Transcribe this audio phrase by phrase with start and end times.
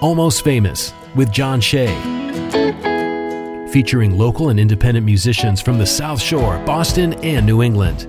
[0.00, 1.88] Almost Famous with John Shea.
[3.72, 8.06] Featuring local and independent musicians from the South Shore, Boston, and New England.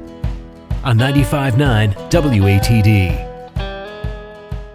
[0.83, 3.25] On 95.9 WATD.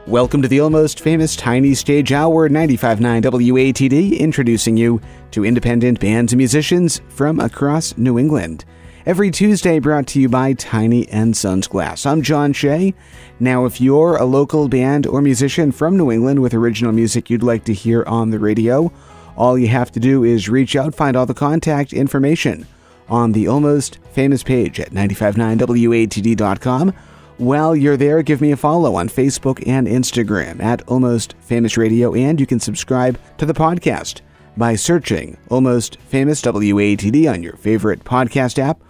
[0.08, 5.00] Welcome to the almost famous Tiny Stage Hour 95.9 WATD, introducing you
[5.30, 8.64] to independent bands and musicians from across New England.
[9.06, 12.06] Every Tuesday brought to you by Tiny and Sons Glass.
[12.06, 12.94] I'm John Shea.
[13.38, 17.42] Now, if you're a local band or musician from New England with original music you'd
[17.42, 18.90] like to hear on the radio,
[19.36, 22.66] all you have to do is reach out, find all the contact information
[23.10, 26.94] on the Almost Famous page at 959watd.com
[27.36, 32.14] while you're there, give me a follow on Facebook and Instagram at Almost Famous Radio,
[32.14, 34.20] and you can subscribe to the podcast
[34.56, 38.80] by searching Almost Famous WATD on your favorite podcast app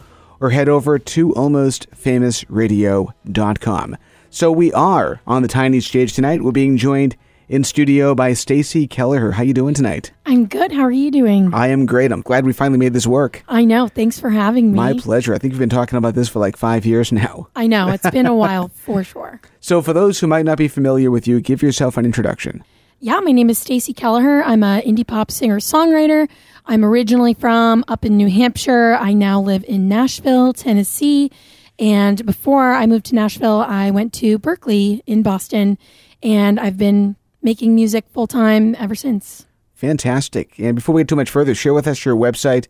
[0.41, 3.97] or head over to almostfamousradio.com.
[4.30, 6.43] So we are on the tiny stage tonight.
[6.43, 7.16] We're being joined
[7.48, 9.33] in studio by Stacey Kelleher.
[9.33, 10.12] How you doing tonight?
[10.26, 10.73] I'm good.
[10.73, 11.52] How are you doing?
[11.54, 12.10] I am great.
[12.10, 13.45] I'm glad we finally made this work.
[13.49, 13.87] I know.
[13.87, 14.76] Thanks for having me.
[14.76, 15.35] My pleasure.
[15.35, 17.48] I think we've been talking about this for like five years now.
[17.57, 17.91] I know.
[17.91, 19.41] It's been a while for sure.
[19.60, 22.65] So for those who might not be familiar with you, give yourself an introduction.
[23.01, 24.43] Yeah, my name is Stacey Kelleher.
[24.43, 26.26] I'm an indie pop singer songwriter.
[26.66, 28.95] I'm originally from up in New Hampshire.
[28.95, 31.30] I now live in Nashville, Tennessee.
[31.79, 35.76] And before I moved to Nashville, I went to Berklee in Boston,
[36.23, 39.46] and I've been making music full time ever since.
[39.74, 40.59] Fantastic.
[40.59, 42.68] And before we get too much further, share with us your website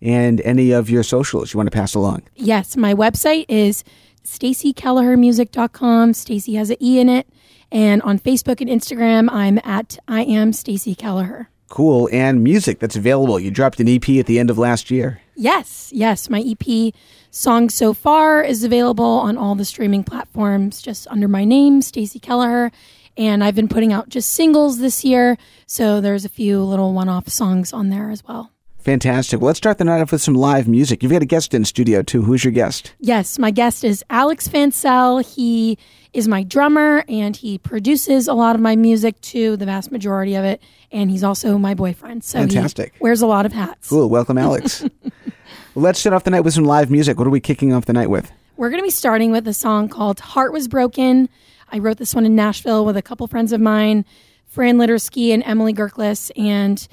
[0.00, 2.22] and any of your socials you want to pass along.
[2.36, 3.84] Yes, my website is
[4.24, 6.14] staceykellehermusic.com.
[6.14, 7.28] Stacey has an E in it.
[7.70, 11.50] And on Facebook and Instagram, I'm at I am Stacey Kelleher.
[11.68, 12.08] Cool.
[12.12, 13.40] And music that's available.
[13.40, 15.20] You dropped an EP at the end of last year.
[15.34, 16.30] Yes, yes.
[16.30, 16.94] My EP,
[17.30, 22.18] Song So Far, is available on all the streaming platforms just under my name, Stacey
[22.20, 22.70] Kelleher.
[23.16, 25.36] And I've been putting out just singles this year.
[25.66, 28.50] So there's a few little one off songs on there as well.
[28.78, 29.40] Fantastic.
[29.40, 31.02] Well, let's start the night off with some live music.
[31.02, 32.22] You've got a guest in studio too.
[32.22, 32.92] Who's your guest?
[33.00, 35.24] Yes, my guest is Alex Fancel.
[35.24, 35.78] He
[36.14, 40.36] is my drummer and he produces a lot of my music too, the vast majority
[40.36, 40.62] of it.
[40.92, 42.22] And he's also my boyfriend.
[42.22, 42.94] So Fantastic.
[43.00, 43.88] wears a lot of hats.
[43.88, 44.08] Cool.
[44.08, 44.84] Welcome, Alex.
[45.74, 47.18] let's start off the night with some live music.
[47.18, 48.30] What are we kicking off the night with?
[48.56, 51.28] We're going to be starting with a song called Heart Was Broken.
[51.72, 54.04] I wrote this one in Nashville with a couple friends of mine,
[54.46, 56.30] Fran Littersky and Emily Gerkles.
[56.36, 56.86] And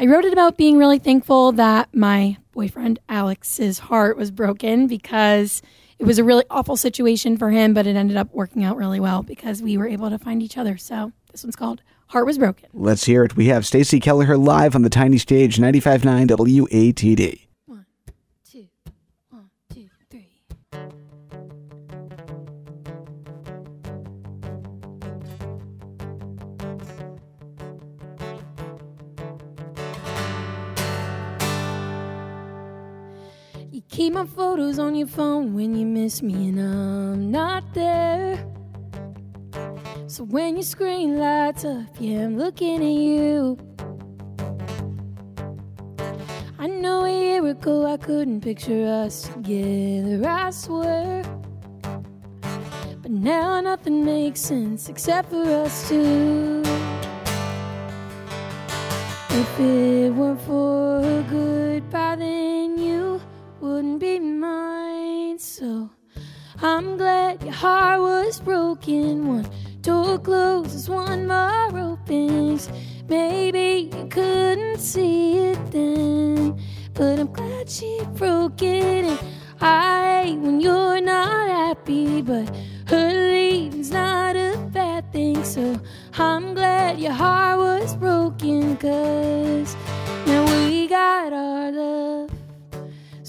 [0.00, 5.60] I wrote it about being really thankful that my boyfriend Alex's heart was broken because
[5.98, 9.00] it was a really awful situation for him, but it ended up working out really
[9.00, 10.76] well because we were able to find each other.
[10.76, 12.68] So this one's called Heart Was Broken.
[12.72, 13.36] Let's hear it.
[13.36, 17.46] We have Stacey Kelleher live on the tiny stage, 95.9 WATD.
[33.92, 38.42] Keep my photos on your phone when you miss me and I'm not there.
[40.06, 43.58] So when your screen lights up, yeah, I'm looking at you.
[46.58, 51.22] I know a year ago I couldn't picture us together, I swear.
[53.02, 56.62] But now nothing makes sense except for us two.
[59.28, 62.31] If it weren't for a goodbye, then
[63.82, 65.36] wouldn't be mine.
[65.40, 65.90] So
[66.62, 69.26] I'm glad your heart was broken.
[69.26, 69.48] One
[69.80, 72.70] door closes, one more opens.
[73.08, 76.60] Maybe you couldn't see it then,
[76.94, 79.04] but I'm glad she broke it.
[79.04, 79.18] And
[79.60, 82.54] I hate when you're not happy, but
[82.86, 85.42] her leaving's not a bad thing.
[85.42, 85.80] So
[86.16, 89.74] I'm glad your heart was broken, cause
[90.24, 92.31] now we got our love.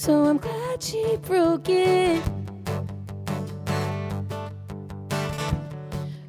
[0.03, 2.21] So I'm glad she broke it.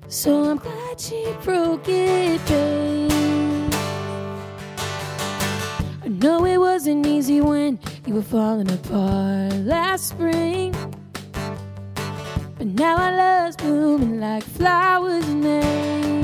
[0.06, 3.74] So I'm glad she broke it, babe.
[6.04, 10.72] I know it wasn't easy when you were falling apart last spring.
[12.56, 16.20] But now our love's blooming like flowers in May.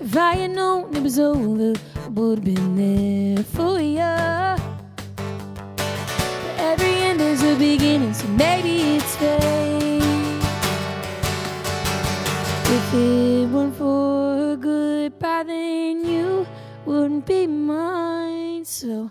[0.00, 1.74] If I had known it was over,
[2.08, 3.98] I would have been there for you.
[5.76, 10.00] But every end is a beginning, so maybe it's fate.
[12.64, 16.46] If it weren't for a goodbye, then you
[16.86, 18.64] wouldn't be mine.
[18.64, 19.10] So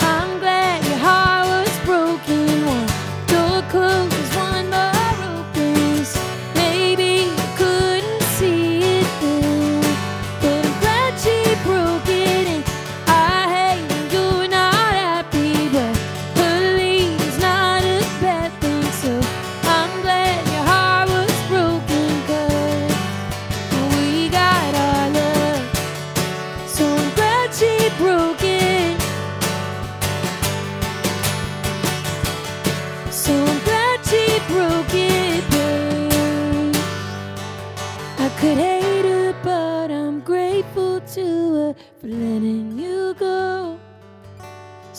[0.00, 2.66] I'm glad your heart was broken.
[2.66, 2.88] One
[3.28, 4.25] door closed,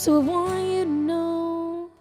[0.07, 1.91] So I want you to know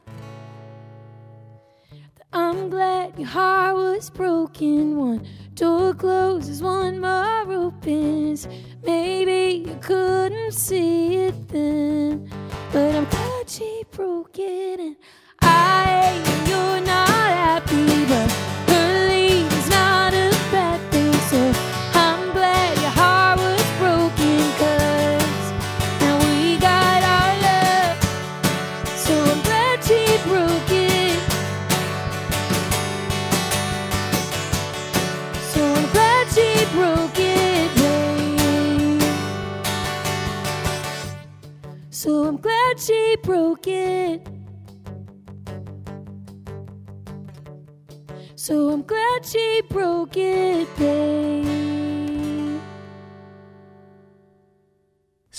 [1.98, 4.96] that I'm glad your heart was broken.
[4.96, 8.46] One door closes, one more opens.
[8.84, 12.30] Maybe you couldn't see it then,
[12.72, 14.78] but I'm glad she broke it.
[14.78, 14.94] And
[15.40, 16.14] I,
[16.46, 18.55] you're not happy, but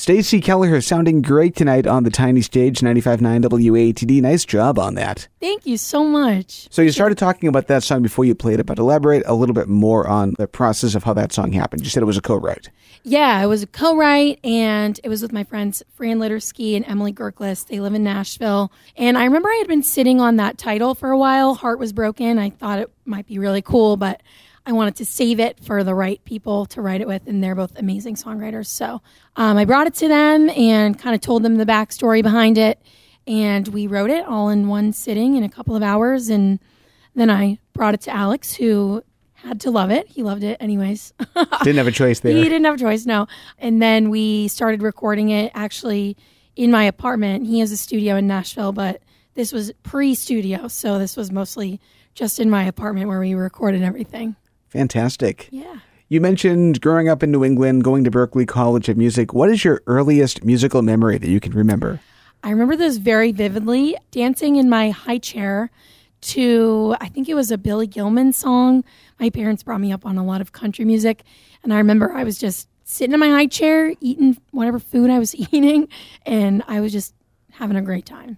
[0.08, 4.22] Stacey Kelleher sounding great tonight on the tiny stage 95.9 WATD.
[4.22, 5.28] Nice job on that.
[5.42, 6.70] Thank you so much.
[6.72, 9.54] So you started talking about that song before you played it, but elaborate a little
[9.54, 11.84] bit more on the process of how that song happened.
[11.84, 12.70] You said it was a co-write.
[13.04, 17.12] Yeah, it was a co-write, and it was with my friends Fran Littersky and Emily
[17.12, 17.68] Gerklis.
[17.68, 21.12] They live in Nashville, and I remember I had been sitting on that title for
[21.12, 21.54] a while.
[21.54, 22.40] Heart was broken.
[22.40, 24.24] I thought it might be really cool, but
[24.68, 27.56] I wanted to save it for the right people to write it with, and they're
[27.56, 28.68] both amazing songwriters.
[28.68, 29.02] So
[29.38, 32.82] um, I brought it to them and kind of told them the backstory behind it,
[33.26, 36.60] and we wrote it all in one sitting in a couple of hours, and
[37.16, 39.04] then I brought it to Alex, who
[39.36, 40.06] had to love it.
[40.10, 41.14] He loved it anyways.
[41.64, 42.36] Didn't have a choice there.
[42.36, 43.28] He didn't have a choice, no.
[43.58, 46.18] And then we started recording it actually
[46.58, 47.48] in my apartment.
[47.48, 49.02] He has a studio in Nashville, but
[49.36, 50.68] this was pre studio.
[50.68, 51.80] So this was mostly
[52.16, 54.36] just in my apartment where we recorded everything.
[54.70, 55.48] Fantastic.
[55.52, 55.78] Yeah.
[56.10, 59.34] You mentioned growing up in New England, going to Berklee College of Music.
[59.34, 62.00] What is your earliest musical memory that you can remember?
[62.44, 65.70] I remember this very vividly dancing in my high chair
[66.22, 68.84] to, I think it was a Billy Gilman song.
[69.20, 71.24] My parents brought me up on a lot of country music.
[71.64, 75.20] And I remember I was just sitting in my high chair, eating whatever food I
[75.20, 75.90] was eating,
[76.26, 77.14] and I was just
[77.52, 78.38] having a great time.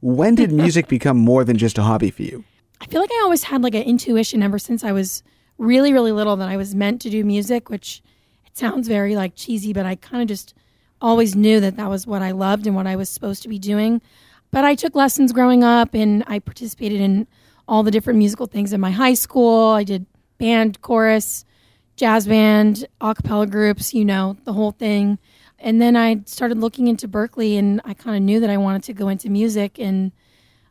[0.00, 2.44] When did music become more than just a hobby for you?
[2.80, 5.22] I feel like I always had like an intuition ever since I was
[5.58, 8.02] really, really little that I was meant to do music, which
[8.46, 10.54] it sounds very like cheesy, but I kind of just
[11.00, 13.58] always knew that that was what I loved and what I was supposed to be
[13.58, 14.00] doing.
[14.50, 17.26] But I took lessons growing up and I participated in
[17.66, 19.70] all the different musical things in my high school.
[19.70, 20.06] I did
[20.38, 21.44] band, chorus,
[21.96, 25.18] jazz band, a cappella groups, you know, the whole thing.
[25.58, 28.82] And then I started looking into Berklee and I kind of knew that I wanted
[28.84, 30.12] to go into music and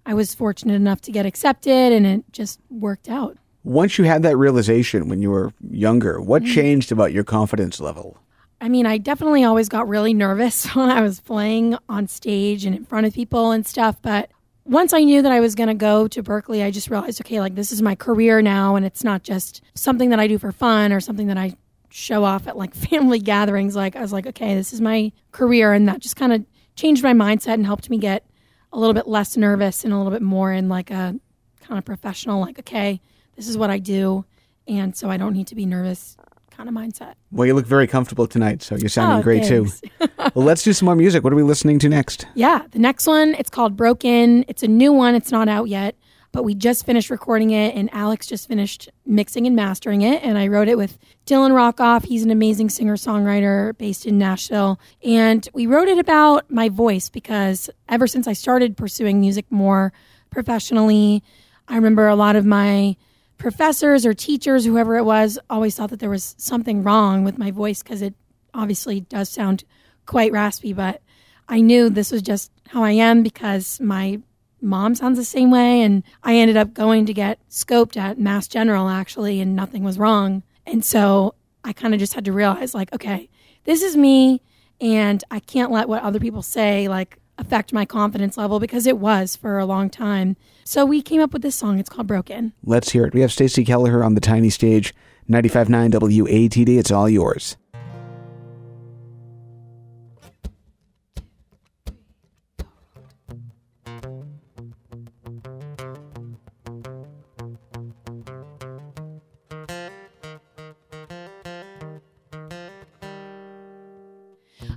[0.06, 3.38] I was fortunate enough to get accepted and it just worked out.
[3.64, 6.54] Once you had that realization when you were younger, what mm-hmm.
[6.54, 8.18] changed about your confidence level?
[8.60, 12.76] I mean, I definitely always got really nervous when I was playing on stage and
[12.76, 14.02] in front of people and stuff.
[14.02, 14.30] But
[14.66, 17.40] once I knew that I was going to go to Berklee, I just realized, okay,
[17.42, 20.52] like this is my career now, and it's not just something that I do for
[20.52, 21.56] fun or something that I
[21.90, 23.76] show off at like family gatherings.
[23.76, 25.74] Like, I was like, okay, this is my career.
[25.74, 26.46] And that just kind of
[26.76, 28.26] changed my mindset and helped me get
[28.72, 31.20] a little bit less nervous and a little bit more in like a
[31.62, 33.02] kind of professional, like, okay,
[33.36, 34.26] this is what I do.
[34.68, 36.16] And so I don't need to be nervous
[36.52, 37.16] kind of mindset.
[37.32, 39.82] Well, you look very comfortable tonight, so you're sounding Oh, great thanks.
[39.82, 40.08] too.
[40.36, 41.24] well, let's do some more music.
[41.24, 42.28] What are we listening to next?
[42.36, 44.46] Yeah, the next one, it's called Broken.
[44.48, 45.16] It's a new one.
[45.16, 45.96] It's not out yet,
[46.32, 50.24] but we just finished recording it, and Alex just finished mixing and mastering it.
[50.24, 52.06] And I wrote it with Dylan Rockoff.
[52.06, 54.80] He's an amazing singer songwriter based in Nashville.
[55.04, 59.92] And we wrote it about my voice because ever since I started pursuing music more
[60.30, 61.24] professionally,
[61.68, 62.96] I remember a lot of my
[63.44, 67.52] professors or teachers, whoever it was, always thought that there was something wrong with my
[67.52, 68.14] voice because it
[68.54, 69.66] obviously does sound
[70.06, 71.02] quite raspy, but
[71.50, 74.22] I knew this was just how I am because my
[74.62, 75.82] mom sounds the same way.
[75.82, 80.00] And I ended up going to get scoped at Mass General actually, and nothing was
[80.00, 80.44] wrong.
[80.66, 81.36] And so
[81.66, 83.30] I kind of just had to realize, like, okay,
[83.66, 84.42] this is me,
[84.80, 88.98] and I can't let what other people say, like, affect my confidence level because it
[88.98, 90.38] was for a long time.
[90.64, 91.78] So we came up with this song.
[91.78, 92.54] It's called Broken.
[92.64, 93.14] Let's hear it.
[93.14, 94.94] We have Stacey Kelleher on the tiny stage,
[95.30, 96.78] 95.9 WATD.
[96.78, 97.58] It's all yours.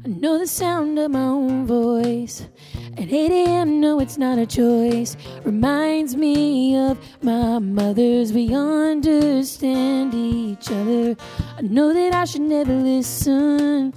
[0.05, 2.47] I know the sound of my own voice.
[2.99, 5.19] At 8 a.m., no, it's not a choice.
[5.45, 8.33] Reminds me of my mother's.
[8.33, 11.15] We understand each other.
[11.59, 13.93] I know that I should never listen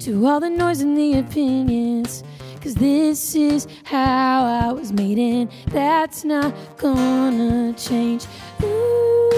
[0.00, 2.24] to all the noise and the opinions.
[2.60, 8.26] Cause this is how I was made, and that's not gonna change.
[8.62, 9.30] Ooh,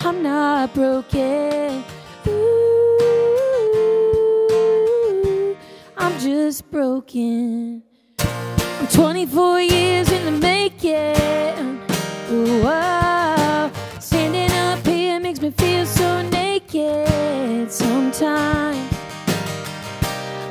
[0.00, 1.82] I'm not broken.
[6.10, 7.84] I'm just broken.
[8.18, 11.78] I'm 24 years in the making.
[12.28, 13.70] Whoa, ah.
[14.00, 18.92] standing up here makes me feel so naked sometimes.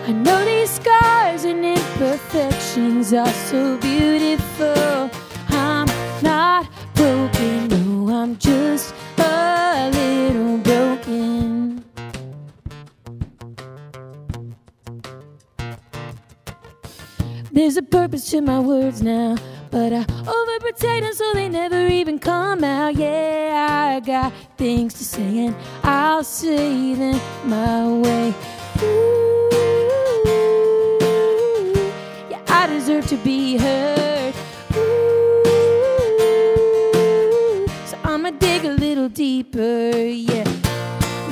[0.08, 5.10] I know these scars and imperfections are so beautiful.
[5.50, 5.90] I'm
[6.24, 11.69] not broken, no, I'm just a little broken.
[17.52, 19.36] There's a purpose to my words now,
[19.72, 22.96] but I overprotect them so they never even come out.
[22.96, 28.34] Yeah, I got things to say, and I'll say them my way.
[28.84, 29.50] Ooh,
[32.30, 34.36] yeah, I deserve to be heard.
[34.76, 35.26] Ooh,
[37.88, 39.98] so I'ma dig a little deeper.
[39.98, 40.46] Yeah,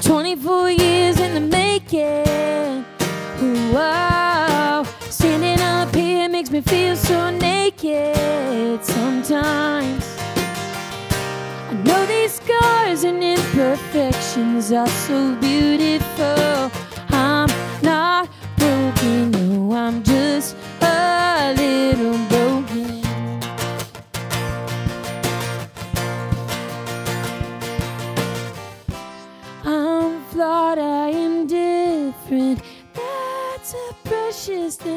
[0.02, 2.86] 24 years in the making.
[3.72, 4.17] Wow,
[5.38, 10.18] standing up here makes me feel so naked sometimes.
[11.70, 16.72] I know these scars and imperfections are so beautiful.
[17.10, 17.50] I'm
[17.84, 18.28] not
[18.58, 23.04] broken, no, I'm just a little broken.
[29.64, 32.60] I'm flawed, I am different.
[32.94, 34.97] That's a precious thing.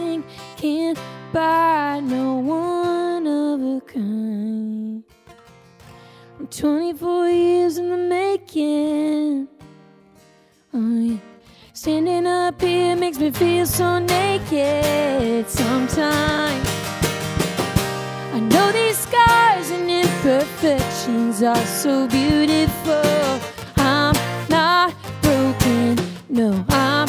[0.61, 0.99] Can't
[1.33, 5.03] buy no one of a kind.
[6.39, 9.49] I'm 24 years in the making.
[10.75, 11.17] Oh, yeah.
[11.73, 16.69] Standing up here makes me feel so naked sometimes.
[18.35, 23.41] I know these scars and imperfections are so beautiful.
[23.79, 24.15] I'm
[24.51, 25.97] not broken,
[26.29, 27.00] no, I'm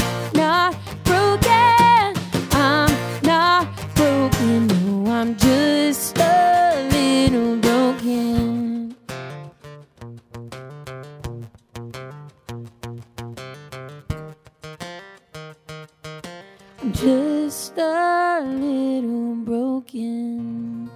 [19.02, 20.90] little broken.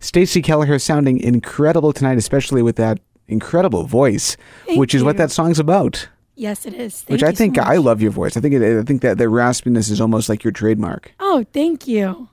[0.00, 5.30] Stacey Kelleher sounding incredible tonight, especially with that incredible voice, Thank which is what that
[5.30, 6.08] song's about.
[6.34, 7.04] Yes, it is.
[7.08, 8.36] which Thank I you so think I love your voice.
[8.36, 11.12] I think it, I think that the raspiness is almost like your trademark.
[11.18, 12.28] Oh, thank you.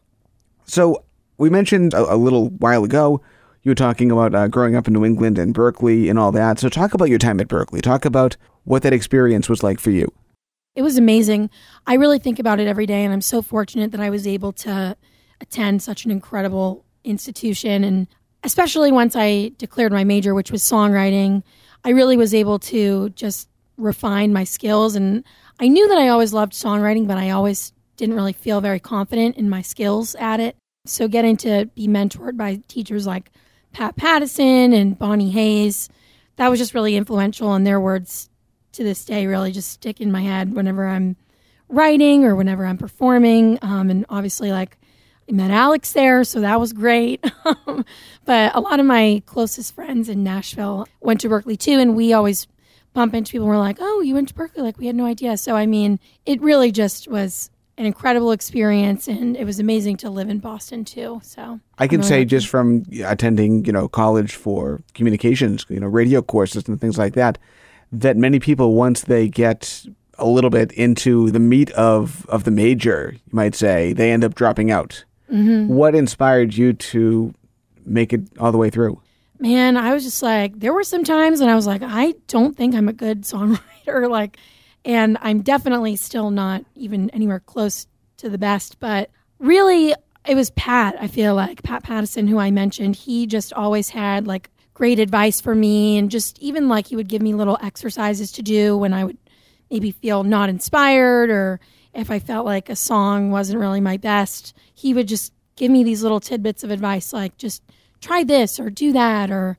[0.66, 1.04] So
[1.38, 3.22] we mentioned a, a little while ago
[3.64, 6.60] you were talking about uh, growing up in New England and Berklee and all that.
[6.60, 7.82] So talk about your time at Berklee.
[7.82, 10.14] Talk about what that experience was like for you.
[10.76, 11.50] It was amazing.
[11.88, 14.52] I really think about it every day, and I'm so fortunate that I was able
[14.54, 14.98] to
[15.42, 17.84] attend such an incredible institution.
[17.84, 18.08] And
[18.44, 21.44] especially once I declared my major, which was songwriting,
[21.84, 24.96] I really was able to just refine my skills.
[24.96, 25.24] And
[25.60, 29.38] I knew that I always loved songwriting, but I always didn't really feel very confident
[29.38, 30.58] in my skills at it.
[30.86, 33.32] So getting to be mentored by teachers like
[33.72, 35.90] Pat Pattison and Bonnie Hayes,
[36.36, 37.54] that was just really influential.
[37.54, 38.30] And their words
[38.76, 41.16] to this day really just stick in my head whenever I'm
[41.70, 43.60] writing or whenever I'm performing.
[43.62, 44.78] Um, and obviously, like,
[45.28, 47.24] I met Alex there, so that was great.
[48.26, 52.14] but a lot of my closest friends in Nashville went to Berklee too, and we
[52.14, 52.48] always
[52.94, 54.64] bump into people and we're like, oh, you went to Berklee?
[54.64, 55.38] Like, we had no idea.
[55.38, 60.10] So, I mean, it really just was an incredible experience, and it was amazing to
[60.10, 61.20] live in Boston too.
[61.24, 65.88] So, I can really say just from attending, you know, college for communications, you know,
[65.88, 67.38] radio courses and things like that,
[67.92, 69.86] that many people once they get
[70.18, 74.24] a little bit into the meat of of the major, you might say, they end
[74.24, 75.04] up dropping out.
[75.32, 75.74] Mm-hmm.
[75.74, 77.34] What inspired you to
[77.86, 79.02] make it all the way through?
[79.40, 82.56] man, I was just like, there were some times when I was like, I don't
[82.56, 83.60] think I'm a good songwriter.
[84.10, 84.38] Like,
[84.84, 87.86] and I'm definitely still not even anywhere close
[88.18, 88.80] to the best.
[88.80, 89.94] But really,
[90.28, 92.96] it was Pat, I feel like, Pat Pattison, who I mentioned.
[92.96, 95.98] He just always had like great advice for me.
[95.98, 99.18] And just even like he would give me little exercises to do when I would
[99.72, 101.60] maybe feel not inspired or
[101.96, 104.56] if I felt like a song wasn't really my best.
[104.76, 107.64] He would just give me these little tidbits of advice like, just
[108.02, 109.58] try this or do that or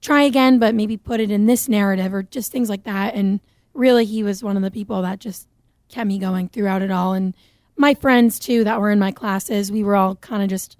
[0.00, 3.14] try again, but maybe put it in this narrative or just things like that.
[3.14, 3.40] And
[3.74, 5.48] really, he was one of the people that just
[5.88, 7.14] kept me going throughout it all.
[7.14, 7.34] And
[7.76, 10.76] my friends, too, that were in my classes, we were all kind of just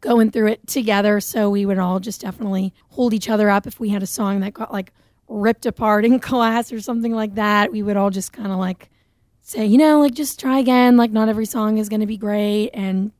[0.00, 1.20] going through it together.
[1.20, 4.40] So we would all just definitely hold each other up if we had a song
[4.40, 4.92] that got like
[5.28, 7.72] ripped apart in class or something like that.
[7.72, 8.90] We would all just kind of like
[9.42, 10.96] say, you know, like just try again.
[10.96, 12.70] Like not every song is going to be great.
[12.74, 13.12] And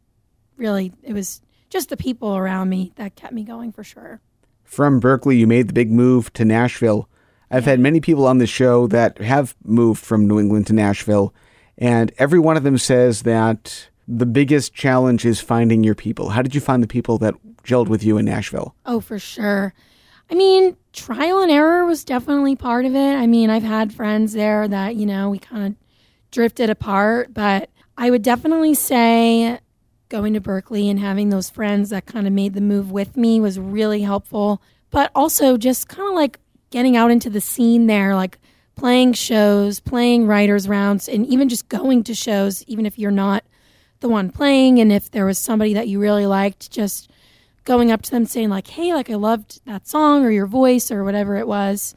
[0.57, 1.41] really, it was
[1.71, 4.21] just the people around me that kept me going for sure.
[4.65, 7.09] From Berklee, you made the big move to Nashville.
[7.51, 11.33] I've had many people on the show that have moved from New England to Nashville,
[11.79, 16.31] and every one of them says that the biggest challenge is finding your people.
[16.31, 17.35] How did you find the people that
[17.65, 18.75] gelled with you in Nashville?
[18.85, 19.75] Oh, for sure.
[20.31, 23.15] I mean, trial and error was definitely part of it.
[23.15, 25.75] I mean, I've had friends there that, you know, we kind of
[26.31, 29.61] drifted apart, but I would definitely say
[30.09, 33.41] going to Berklee and having those friends that kind of made the move with me
[33.41, 34.63] was really helpful.
[34.91, 36.39] But also just kind of like
[36.71, 38.39] getting out into the scene there, like
[38.77, 43.45] playing shows, playing writers' rounds, and even just going to shows, even if you're not
[44.01, 44.79] the one playing.
[44.79, 47.11] And if there was somebody that you really liked, just
[47.65, 50.91] going up to them saying, like, hey, like, I loved that song or your voice
[50.91, 51.95] or whatever it was,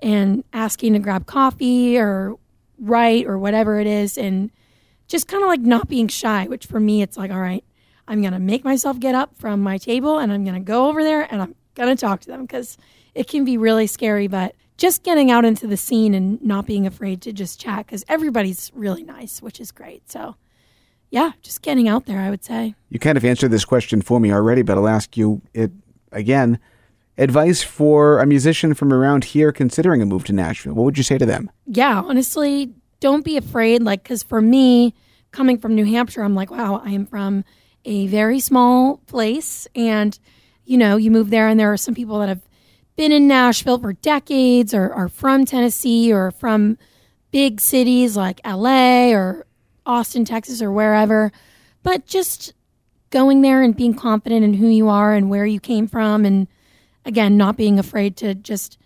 [0.00, 2.36] and asking to grab coffee or
[2.78, 4.18] write or whatever it is.
[4.18, 4.50] And
[5.08, 7.64] just kind of like not being shy, which for me, it's like, all right,
[8.08, 10.88] I'm going to make myself get up from my table and I'm going to go
[10.88, 12.76] over there and I'm going to talk to them because
[13.14, 14.26] it can be really scary.
[14.26, 18.04] But just getting out into the scene and not being afraid to just chat because
[18.08, 20.10] everybody's really nice, which is great.
[20.10, 20.36] So,
[21.10, 22.74] yeah, just getting out there, I would say.
[22.90, 25.70] You kind of answered this question for me already, but I'll ask you it
[26.12, 26.58] again.
[27.18, 30.74] Advice for a musician from around here considering a move to Nashville.
[30.74, 31.50] What would you say to them?
[31.66, 33.82] Yeah, honestly, don't be afraid.
[33.82, 34.94] Like, because for me,
[35.30, 37.44] coming from New Hampshire, I'm like, wow, I am from
[37.86, 39.66] a very small place.
[39.74, 40.18] And,
[40.66, 42.42] you know, you move there, and there are some people that have
[42.96, 46.76] been in Nashville for decades or are from Tennessee or from
[47.30, 49.45] big cities like LA or
[49.86, 51.32] Austin, Texas, or wherever.
[51.82, 52.52] But just
[53.10, 56.24] going there and being confident in who you are and where you came from.
[56.24, 56.48] And
[57.04, 58.78] again, not being afraid to just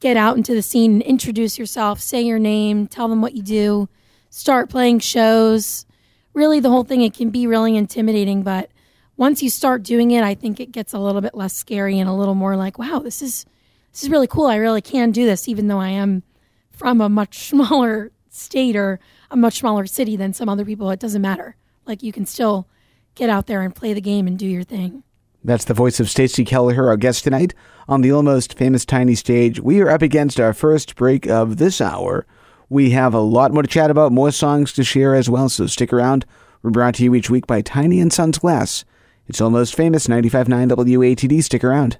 [0.00, 3.42] get out into the scene and introduce yourself, say your name, tell them what you
[3.42, 3.88] do,
[4.30, 5.86] start playing shows.
[6.34, 8.70] Really, the whole thing, it can be really intimidating, but
[9.16, 12.08] once you start doing it, I think it gets a little bit less scary and
[12.08, 13.46] a little more like, wow, this is
[13.92, 14.46] this is really cool.
[14.46, 16.22] I really can do this, even though I am
[16.70, 18.98] from a much smaller state or
[19.32, 20.90] a much smaller city than some other people.
[20.90, 21.56] It doesn't matter.
[21.86, 22.68] Like you can still
[23.14, 25.02] get out there and play the game and do your thing.
[25.42, 27.52] That's the voice of Stacey Kelleher, our guest tonight
[27.88, 29.58] on the almost famous tiny stage.
[29.58, 32.26] We are up against our first break of this hour.
[32.68, 35.66] We have a lot more to chat about, more songs to share as well, so
[35.66, 36.24] stick around.
[36.62, 38.84] We're brought to you each week by Tiny and Sons Glass.
[39.26, 41.42] It's almost famous 95.9 WATD.
[41.42, 41.98] Stick around.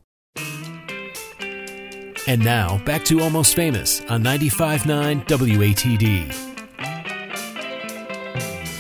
[2.29, 6.52] And now, back to Almost Famous on 95.9 WATD.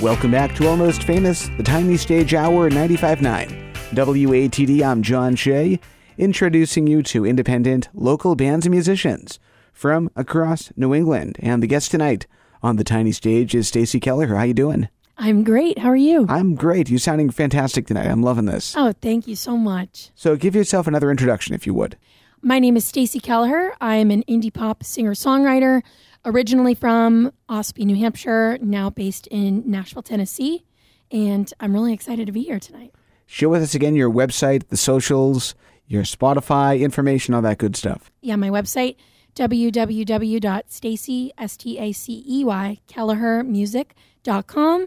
[0.02, 4.82] Welcome back to Almost Famous, the Tiny Stage Hour 95.9 WATD.
[4.82, 5.78] I'm John Shea,
[6.18, 9.38] introducing you to independent local bands and musicians
[9.72, 11.36] from across New England.
[11.38, 12.26] And the guest tonight
[12.64, 14.34] on the Tiny Stage is Stacey Kelleher.
[14.34, 14.88] How are you doing?
[15.18, 15.78] I'm great.
[15.78, 16.26] How are you?
[16.28, 16.90] I'm great.
[16.90, 18.08] You're sounding fantastic tonight.
[18.08, 18.74] I'm loving this.
[18.76, 20.10] Oh, thank you so much.
[20.16, 21.96] So give yourself another introduction if you would.
[22.42, 23.72] My name is Stacey Kelleher.
[23.80, 25.82] I'm an indie pop singer songwriter,
[26.24, 30.64] originally from Ossipee, New Hampshire, now based in Nashville, Tennessee.
[31.10, 32.94] And I'm really excited to be here tonight.
[33.26, 35.54] Share with us again your website, the socials,
[35.86, 38.10] your Spotify information, all that good stuff.
[38.20, 38.96] Yeah, my website,
[39.34, 44.86] www.stacey, S-T-A-C-E-Y, kellehermusic.com.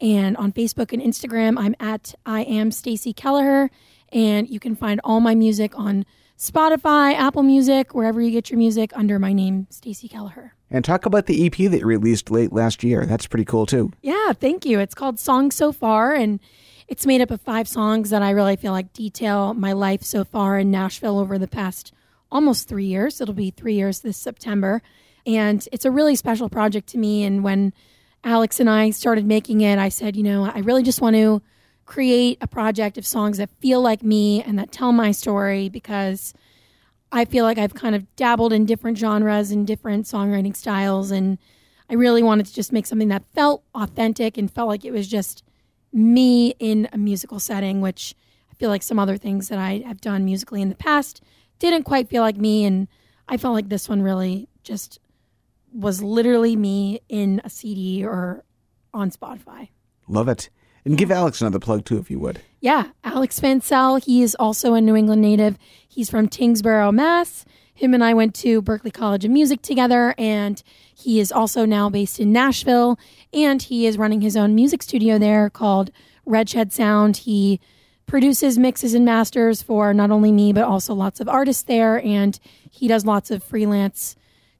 [0.00, 3.70] And on Facebook and Instagram, I'm at I am Stacey Kelleher.
[4.12, 6.04] And you can find all my music on
[6.36, 10.54] Spotify, Apple Music, wherever you get your music under my name, Stacey Kelleher.
[10.72, 13.04] And talk about the EP that you released late last year.
[13.04, 13.92] That's pretty cool too.
[14.00, 14.80] Yeah, thank you.
[14.80, 16.40] It's called Songs So Far, and
[16.88, 20.24] it's made up of five songs that I really feel like detail my life so
[20.24, 21.92] far in Nashville over the past
[22.30, 23.20] almost three years.
[23.20, 24.82] It'll be three years this September.
[25.26, 27.22] And it's a really special project to me.
[27.22, 27.72] And when
[28.24, 31.42] Alex and I started making it, I said, you know, I really just want to
[31.84, 36.32] create a project of songs that feel like me and that tell my story because
[37.12, 41.10] I feel like I've kind of dabbled in different genres and different songwriting styles.
[41.10, 41.38] And
[41.90, 45.06] I really wanted to just make something that felt authentic and felt like it was
[45.06, 45.44] just
[45.92, 48.14] me in a musical setting, which
[48.50, 51.22] I feel like some other things that I have done musically in the past
[51.58, 52.64] didn't quite feel like me.
[52.64, 52.88] And
[53.28, 54.98] I felt like this one really just
[55.72, 58.42] was literally me in a CD or
[58.94, 59.68] on Spotify.
[60.08, 60.48] Love it.
[60.84, 62.40] And give Alex another plug too, if you would.
[62.60, 64.02] Yeah, Alex Vansell.
[64.04, 65.58] He is also a New England native.
[65.86, 67.44] He's from Tyngsboro, Mass.
[67.74, 70.62] Him and I went to Berklee College of Music together, and
[70.94, 72.98] he is also now based in Nashville.
[73.32, 75.90] And he is running his own music studio there called
[76.26, 77.18] Redshed Sound.
[77.18, 77.60] He
[78.06, 82.00] produces, mixes, and masters for not only me, but also lots of artists there.
[82.04, 82.38] And
[82.70, 84.16] he does lots of freelance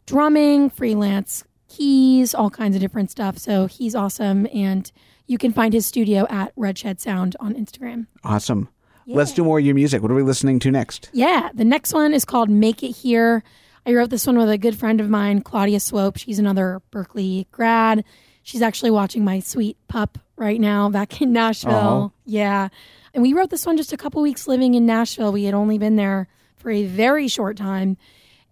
[0.07, 3.39] drumming, freelance keys, all kinds of different stuff.
[3.39, 4.47] So he's awesome.
[4.53, 4.91] And
[5.27, 8.07] you can find his studio at Redshed Sound on Instagram.
[8.25, 8.69] Awesome.
[9.07, 10.01] Let's do more of your music.
[10.01, 11.11] What are we listening to next?
[11.13, 13.43] Yeah, the next one is called Make It Here.
[13.85, 16.17] I wrote this one with a good friend of mine, Claudia Swope.
[16.17, 18.05] She's another Berklee grad.
[18.45, 22.13] She's actually watching my sweet pup right now back in Nashville.
[22.15, 22.21] Aw.
[22.25, 22.69] Yeah.
[23.13, 25.33] And we wrote this one just a couple weeks living in Nashville.
[25.33, 27.97] We had only been there for a very short time.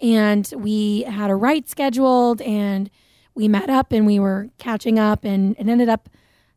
[0.00, 2.90] And we had a write scheduled and
[3.35, 6.09] we met up and we were catching up and it ended up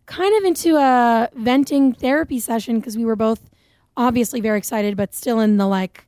[0.06, 3.50] kind of into a venting therapy session because we were both
[3.96, 6.06] obviously very excited, but still in the like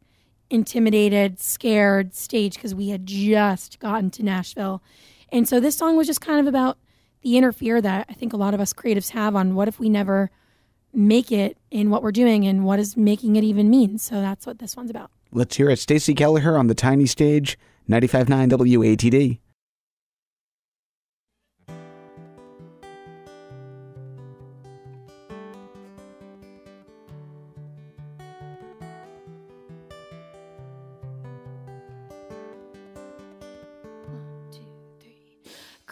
[0.50, 4.82] intimidated, scared stage because we had just gotten to Nashville.
[5.30, 6.78] And so this song was just kind of about
[7.22, 9.80] the inner fear that I think a lot of us creatives have on what if
[9.80, 10.30] we never
[10.94, 13.98] make it in what we're doing and what does making it even mean.
[13.98, 15.12] So that's what this one's about.
[15.32, 15.80] Let's hear it.
[15.80, 17.58] Stacey Kelleher on the tiny stage,
[17.90, 19.40] 95.9 WATD.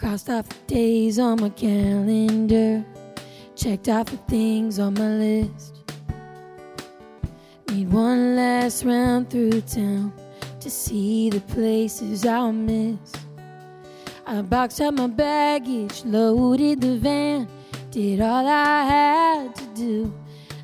[0.04, 2.84] Crossed off the days on my calendar.
[3.56, 5.78] Checked off the things on my list.
[7.70, 10.12] Need one last round through town
[10.60, 13.14] to see the places I'll miss.
[14.26, 17.48] I boxed up my baggage, loaded the van,
[17.90, 20.14] did all I had to do.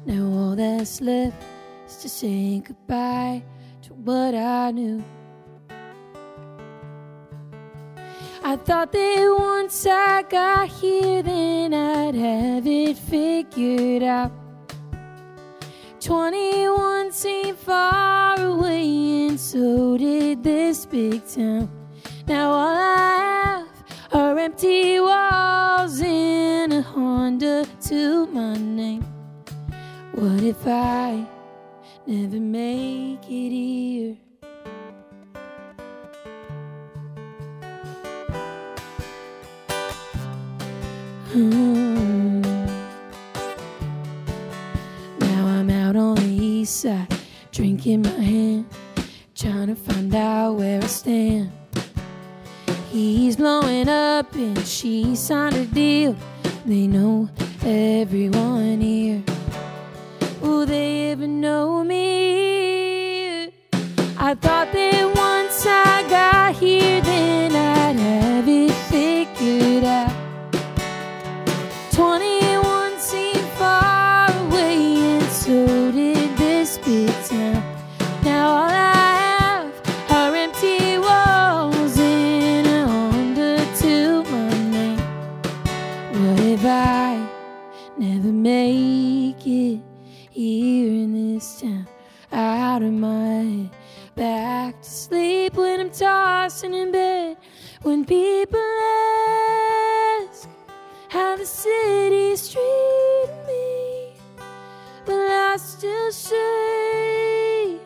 [0.05, 1.43] Now all that's left
[1.87, 3.43] is to say goodbye
[3.85, 5.03] to what I knew.
[8.43, 14.33] I thought that once I got here, then I'd have it figured out.
[16.01, 21.69] 21 seemed far away, and so did this big town.
[22.27, 23.07] Now all I
[23.45, 23.69] have
[24.13, 29.03] are empty walls and a Honda to my name.
[30.13, 31.27] What if I
[32.07, 34.30] never make it here?
[41.33, 42.41] Hmm.
[45.21, 47.07] Now I'm out on the east side,
[47.53, 48.67] drinking my hand,
[49.37, 51.53] trying to find out where I stand.
[52.91, 56.17] He's blowing up and she signed a deal.
[56.67, 57.31] They know
[57.65, 59.23] everyone here.
[60.41, 63.53] Will they ever know me?
[64.19, 64.80] I thought that
[95.51, 97.37] sleep when I'm tossing in bed.
[97.83, 98.61] When people
[100.21, 100.49] ask
[101.09, 104.13] how the city's treating me,
[105.05, 107.79] but I still say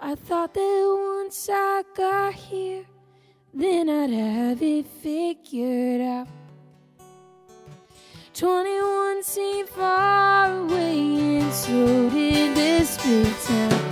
[0.00, 2.84] I thought that once I got here,
[3.52, 6.28] then I'd have it figured out.
[8.34, 12.13] 21 seemed far away, and so
[13.04, 13.83] did this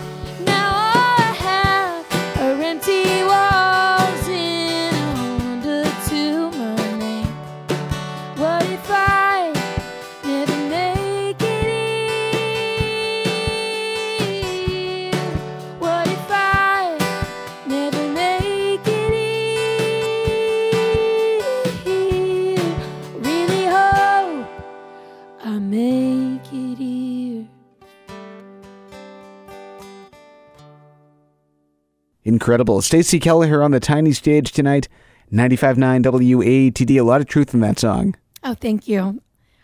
[32.42, 32.82] Incredible.
[32.82, 34.88] Stacey Kelleher on the tiny stage tonight,
[35.32, 36.98] 95.9 WATD.
[36.98, 38.16] A lot of truth in that song.
[38.42, 39.22] Oh, thank you.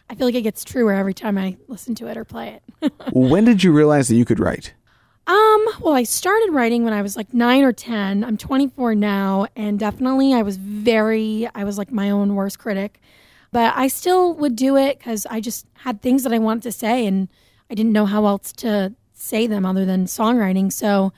[0.09, 2.93] I feel like it gets truer every time I listen to it or play it.
[3.13, 4.75] when did you realize that you could write?
[5.27, 8.23] Um, well, I started writing when I was like nine or 10.
[8.23, 13.01] I'm 24 now, and definitely I was very, I was like my own worst critic.
[13.51, 16.71] But I still would do it because I just had things that I wanted to
[16.71, 17.29] say, and
[17.73, 20.73] I didn't know how else to say them other than songwriting.
[20.73, 21.13] So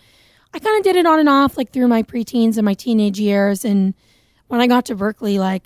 [0.52, 3.20] I kind of did it on and off, like through my preteens and my teenage
[3.20, 3.64] years.
[3.64, 3.94] And
[4.48, 5.64] when I got to Berklee, like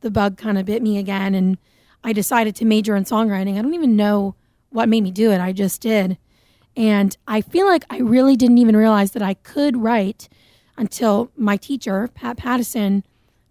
[0.00, 1.58] the bug kind of bit me again, and
[2.04, 3.58] I decided to major in songwriting.
[3.58, 4.34] I don't even know
[4.70, 5.40] what made me do it.
[5.40, 6.18] I just did.
[6.76, 10.28] And I feel like I really didn't even realize that I could write
[10.76, 13.02] until my teacher, Pat Pattison,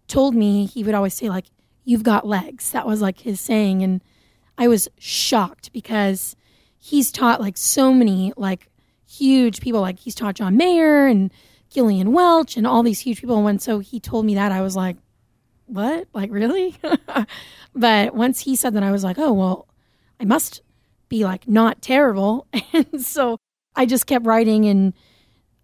[0.08, 1.48] told me he would always say, like,
[1.84, 2.72] you've got legs.
[2.72, 3.84] That was like his saying.
[3.84, 4.02] And
[4.58, 6.36] I was shocked because
[6.78, 8.70] he's taught like so many like
[9.08, 11.32] huge people, like he's taught John Mayer and
[11.70, 13.36] Gillian Welch and all these huge people.
[13.36, 14.98] And when so he told me that, I was like,
[15.66, 16.08] what?
[16.14, 16.76] Like, really?
[17.76, 19.68] but once he said that, I was like, oh, well,
[20.20, 20.62] I must
[21.10, 22.48] be like not terrible.
[22.74, 23.38] And so
[23.76, 24.94] I just kept writing and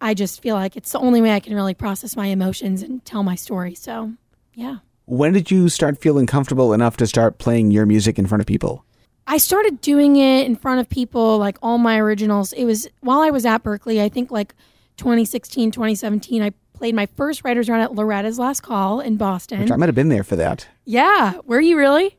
[0.02, 3.04] I just feel like it's the only way I can really process my emotions and
[3.06, 3.76] tell my story.
[3.76, 4.14] So,
[4.54, 4.78] yeah.
[5.06, 8.48] When did you start feeling comfortable enough to start playing your music in front of
[8.48, 8.84] people?
[9.26, 12.54] I started doing it in front of people, like all my originals.
[12.54, 14.54] It was while I was at Berklee, I think like
[14.98, 19.62] 2016, 2017, I played my first writer's round at Loretta's Last Call in Boston.
[19.62, 20.68] Which I might have been there for that.
[20.86, 21.40] Yeah.
[21.46, 22.18] Were you really?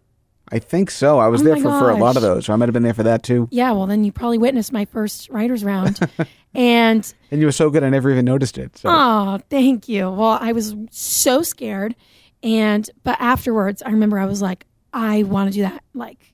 [0.50, 1.18] I think so.
[1.18, 2.46] I was Oh there for, for a lot of those.
[2.46, 3.48] So I might have been there for that too.
[3.50, 3.72] Yeah.
[3.72, 5.98] Well, then you probably witnessed my first writer's round.
[6.54, 8.76] and And you were so good, I never even noticed it.
[8.78, 8.88] So.
[8.90, 10.10] Oh, thank you.
[10.10, 11.94] Well, I was so scared.
[12.42, 16.33] And, but afterwards, I remember I was like, I want to do that, like,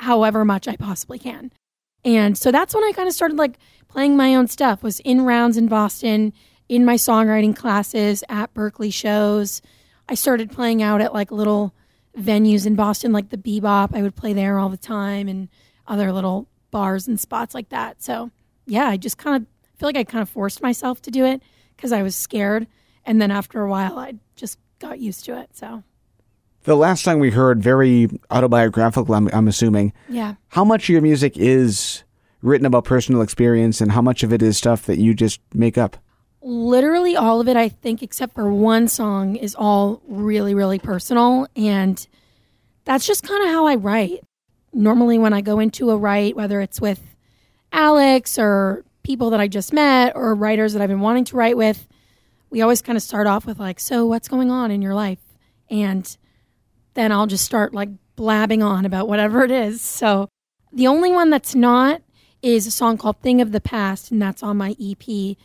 [0.00, 1.52] however much I possibly can.
[2.04, 3.58] And so that's when I kind of started like
[3.88, 6.32] playing my own stuff, was in rounds in Boston,
[6.68, 9.62] in my songwriting classes, at Berklee shows.
[10.08, 11.74] I started playing out at like little
[12.16, 13.94] venues in Boston, like the Bebop.
[13.94, 15.48] I would play there all the time and
[15.86, 18.02] other little bars and spots like that.
[18.02, 18.30] So,
[18.66, 21.42] yeah, I just kind of feel like I kind of forced myself to do it
[21.76, 22.66] because I was scared.
[23.04, 25.56] And then after a while, I just got used to it.
[25.56, 25.82] So,
[26.64, 29.92] The last song we heard, very autobiographical, I'm, I'm assuming.
[30.08, 30.34] yeah.
[30.48, 32.02] How much of your music is
[32.42, 35.78] written about personal experience and how much of it is stuff that you just make
[35.78, 35.96] up?
[36.40, 41.48] literally all of it i think except for one song is all really really personal
[41.56, 42.06] and
[42.84, 44.20] that's just kind of how i write
[44.72, 47.16] normally when i go into a write whether it's with
[47.72, 51.56] alex or people that i just met or writers that i've been wanting to write
[51.56, 51.88] with
[52.50, 55.18] we always kind of start off with like so what's going on in your life
[55.68, 56.16] and
[56.98, 60.28] then i'll just start like blabbing on about whatever it is so
[60.72, 62.02] the only one that's not
[62.42, 65.36] is a song called thing of the past and that's on my ep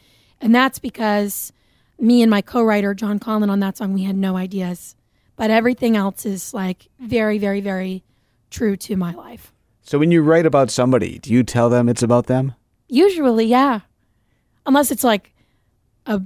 [0.41, 1.53] and that's because
[1.99, 4.95] me and my co-writer John Conlon on that song we had no ideas.
[5.35, 8.03] But everything else is like very very very
[8.49, 9.53] true to my life.
[9.81, 12.53] So when you write about somebody, do you tell them it's about them?
[12.87, 13.81] Usually, yeah.
[14.65, 15.33] Unless it's like
[16.05, 16.21] a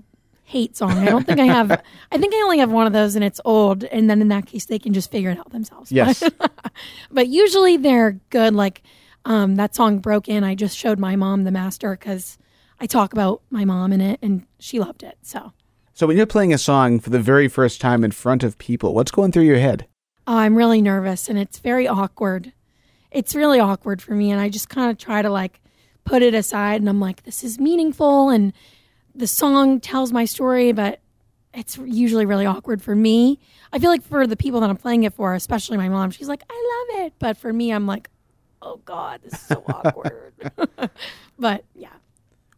[0.47, 0.91] hate song.
[0.91, 1.71] I don't think I have
[2.11, 4.45] I think I only have one of those and it's old and then in that
[4.45, 5.91] case they can just figure it out themselves.
[5.91, 6.23] Yes.
[7.11, 8.81] but usually they're good like
[9.25, 12.37] um, that song broke in i just showed my mom the master because
[12.79, 15.51] i talk about my mom in it and she loved it so
[15.93, 18.93] so when you're playing a song for the very first time in front of people,
[18.93, 19.85] what's going through your head?
[20.27, 22.53] oh, i'm really nervous and it's very awkward
[23.11, 25.59] it's really awkward for me and i just kind of try to like
[26.05, 28.53] put it aside and i'm like this is meaningful and
[29.17, 30.99] the song tells my story but
[31.53, 33.39] it's usually really awkward for me
[33.73, 36.27] i feel like for the people that i'm playing it for especially my mom she's
[36.27, 38.09] like i love it but for me i'm like
[38.61, 40.33] oh god this is so awkward
[41.39, 41.89] but yeah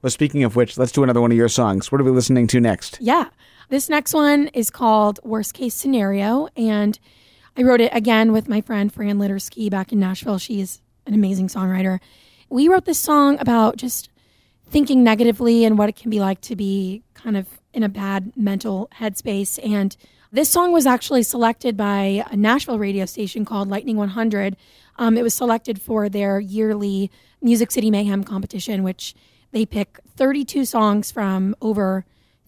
[0.02, 1.92] Well, speaking of which, let's do another one of your songs.
[1.92, 2.98] What are we listening to next?
[3.02, 3.30] Yeah.
[3.68, 6.48] This next one is called Worst Case Scenario.
[6.56, 6.98] And
[7.58, 10.38] I wrote it again with my friend Fran Littersky back in Nashville.
[10.38, 12.00] She is an amazing songwriter.
[12.50, 14.09] We wrote this song about just
[14.70, 18.32] thinking negatively and what it can be like to be kind of in a bad
[18.36, 19.60] mental headspace.
[19.64, 19.96] And
[20.32, 24.56] this song was actually selected by a Nashville radio station called Lightning 100.
[24.98, 27.10] Um, it was selected for their yearly
[27.42, 29.16] Music City Mayhem competition, which
[29.52, 32.06] they pick 32 songs from over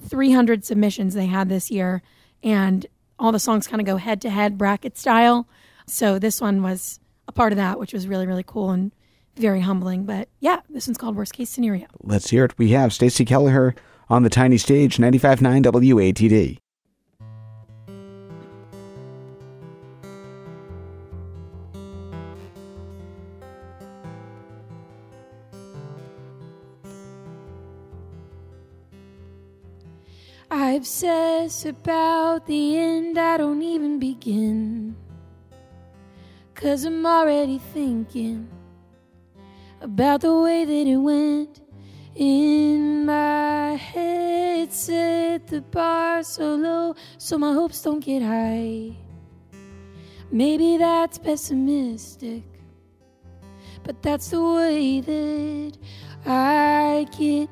[0.07, 2.03] 300 submissions they had this year.
[2.43, 2.85] And
[3.17, 5.47] all the songs kind of go head to head bracket style.
[5.87, 8.91] So this one was a part of that, which was really, really cool and
[9.35, 10.05] very humbling.
[10.05, 11.87] But yeah, this one's called Worst Case Scenario.
[12.01, 12.57] Let's hear it.
[12.57, 13.75] We have Stacey Kelleher
[14.09, 16.57] on the tiny stage, 95.9 WATD.
[30.53, 34.97] I obsess about the end, I don't even begin.
[36.55, 38.49] Cause I'm already thinking
[39.81, 41.61] about the way that it went.
[42.15, 48.95] In my head, set the bar so low so my hopes don't get high.
[50.31, 52.43] Maybe that's pessimistic,
[53.83, 55.77] but that's the way that
[56.25, 57.49] I get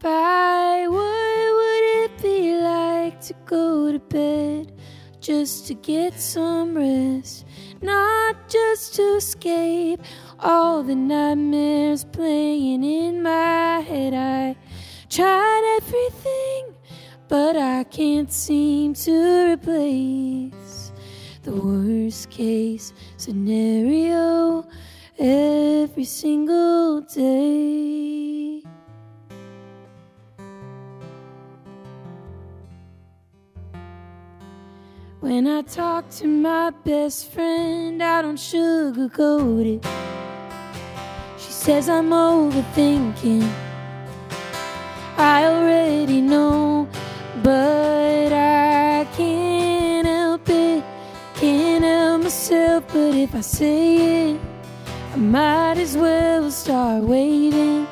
[0.00, 0.86] by.
[0.88, 4.72] What would it be like to go to bed
[5.20, 7.44] just to get some rest,
[7.82, 10.00] not just to escape
[10.40, 14.14] all the nightmares playing in my head.
[14.14, 14.56] I
[15.10, 16.74] tried everything,
[17.28, 20.92] but I can't seem to replace
[21.42, 24.66] the worst case scenario
[25.18, 28.62] every single day.
[35.20, 40.27] When I talk to my best friend, I don't sugarcoat it.
[41.68, 43.46] Says I'm overthinking.
[45.18, 46.88] I already know,
[47.42, 50.82] but I can't help it.
[51.34, 54.40] Can't help myself, but if I say it,
[55.12, 57.86] I might as well start waving,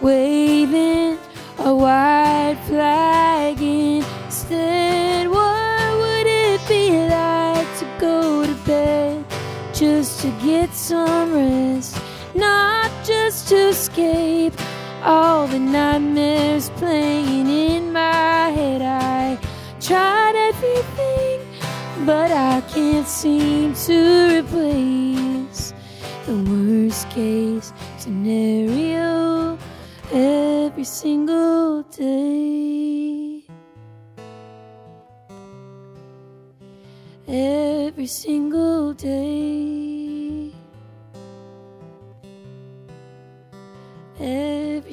[0.00, 1.18] waving
[1.58, 5.28] a white flag instead.
[5.28, 9.26] What would it be like to go to bed
[9.74, 11.98] just to get some rest,
[12.34, 14.54] not just to escape
[15.02, 18.82] all the nightmares playing in my head?
[18.82, 19.38] I
[19.80, 21.40] tried everything,
[22.04, 25.72] but I can't seem to replace
[26.26, 29.58] the worst case scenario
[30.12, 33.44] every single day.
[37.26, 39.87] Every single day.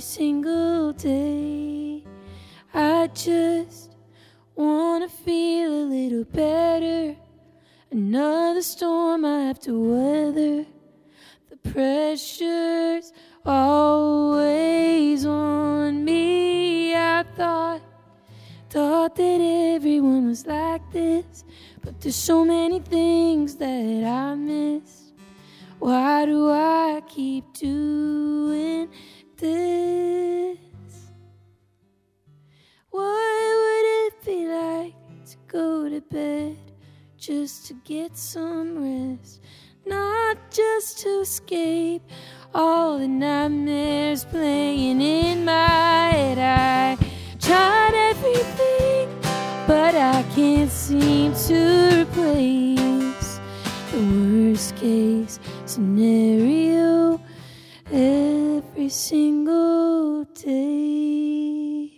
[0.05, 2.03] Single day.
[2.75, 3.89] I just
[4.55, 7.15] wanna feel a little better.
[7.89, 10.65] Another storm I have to weather.
[11.49, 13.13] The pressure's
[13.43, 16.93] always on me.
[16.93, 17.81] I thought,
[18.69, 19.41] thought that
[19.75, 21.43] everyone was like this,
[21.81, 25.13] but there's so many things that I missed.
[25.79, 28.89] Why do I keep doing
[29.45, 30.57] this?
[32.89, 34.95] What would it be like
[35.31, 36.57] to go to bed
[37.17, 39.41] just to get some rest?
[39.85, 42.01] Not just to escape
[42.53, 46.39] all the nightmares playing in my head.
[46.39, 46.97] I
[47.39, 49.09] tried everything,
[49.67, 53.39] but I can't seem to replace
[53.91, 57.19] the worst case scenario
[57.91, 61.91] every single day.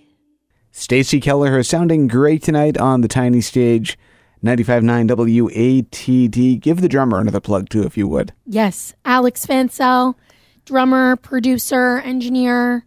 [0.71, 3.97] Stacey Kelleher sounding great tonight on the tiny stage.
[4.43, 6.59] 95.9 WATD.
[6.59, 8.33] Give the drummer another plug, too, if you would.
[8.45, 10.13] Yes, Alex Fansell,
[10.65, 12.85] drummer, producer, engineer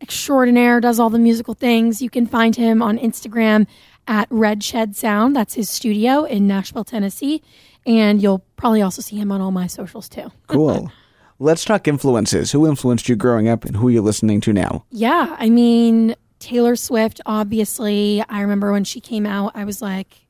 [0.00, 2.02] extraordinaire, does all the musical things.
[2.02, 3.66] You can find him on Instagram
[4.06, 5.34] at Red Shed Sound.
[5.34, 7.42] That's his studio in Nashville, Tennessee.
[7.84, 10.30] And you'll probably also see him on all my socials too.
[10.46, 10.90] Cool.
[11.38, 12.52] Let's talk influences.
[12.52, 14.86] Who influenced you growing up and who you're you listening to now?
[14.90, 18.24] Yeah, I mean, Taylor Swift, obviously.
[18.28, 20.26] I remember when she came out, I was like,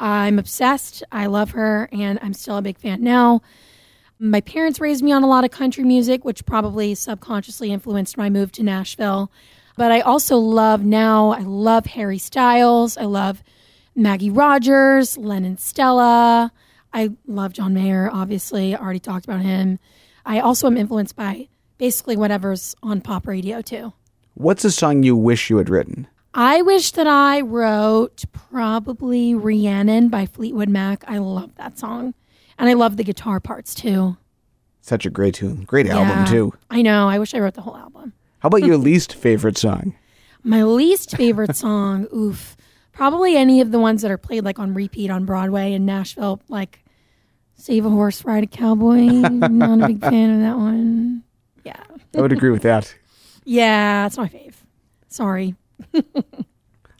[0.00, 1.04] I'm obsessed.
[1.12, 3.42] I love her, and I'm still a big fan now.
[4.18, 8.28] My parents raised me on a lot of country music, which probably subconsciously influenced my
[8.28, 9.30] move to Nashville.
[9.76, 12.96] But I also love now, I love Harry Styles.
[12.96, 13.42] I love
[13.94, 16.52] Maggie Rogers, Lennon Stella.
[16.92, 18.74] I love John Mayer, obviously.
[18.74, 19.78] I already talked about him.
[20.30, 23.92] I also am influenced by basically whatever's on pop radio, too.
[24.34, 26.06] What's a song you wish you had written?
[26.34, 31.02] I wish that I wrote probably Rhiannon by Fleetwood Mac.
[31.08, 32.14] I love that song.
[32.58, 34.16] And I love the guitar parts too.
[34.80, 35.64] Such a great tune.
[35.64, 36.24] Great album, Yeah.
[36.26, 36.52] too.
[36.70, 37.08] I know.
[37.08, 38.12] I wish I wrote the whole album.
[38.38, 39.94] How about your least favorite song?
[40.44, 42.56] My least favorite song, oof,
[42.92, 46.40] probably any of the ones that are played like on repeat on Broadway in Nashville,
[46.48, 46.79] like
[47.60, 49.04] Save a Horse, Ride a Cowboy.
[49.04, 51.22] Not a big fan of that one.
[51.62, 51.82] Yeah.
[52.16, 52.94] I would agree with that.
[53.44, 54.54] Yeah, it's my fave.
[55.08, 55.54] Sorry.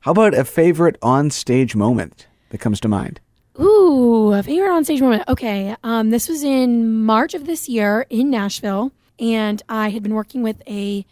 [0.03, 3.21] How about a favorite on-stage moment that comes to mind?
[3.59, 5.25] Ooh, a favorite on stage moment.
[5.29, 5.75] Okay.
[5.83, 10.43] Um, this was in March of this year in Nashville, and I had been working
[10.43, 11.07] with a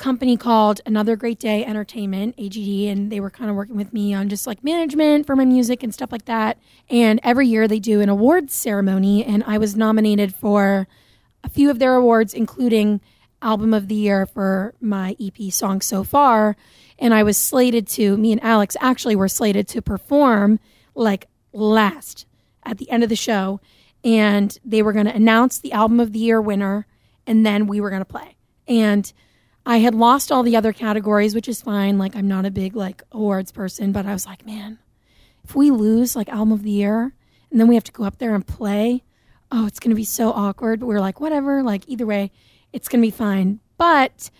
[0.00, 4.14] company called Another Great Day Entertainment, AGD, and they were kind of working with me
[4.14, 6.58] on just like management for my music and stuff like that.
[6.88, 10.88] And every year they do an awards ceremony, and I was nominated for
[11.44, 13.00] a few of their awards, including
[13.42, 16.56] Album of the Year for my EP song so far.
[16.98, 20.60] And I was slated to, me and Alex actually were slated to perform
[20.94, 22.26] like last
[22.64, 23.60] at the end of the show.
[24.02, 26.86] And they were going to announce the Album of the Year winner,
[27.26, 28.36] and then we were going to play.
[28.66, 29.12] And
[29.66, 31.98] I had lost all the other categories, which is fine.
[31.98, 34.78] Like, I'm not a big like awards person, but I was like, man,
[35.44, 37.14] if we lose like album of the year
[37.50, 39.02] and then we have to go up there and play,
[39.52, 40.80] oh, it's going to be so awkward.
[40.80, 42.30] But we are like, whatever, like either way,
[42.72, 43.60] it's going to be fine.
[43.76, 44.30] But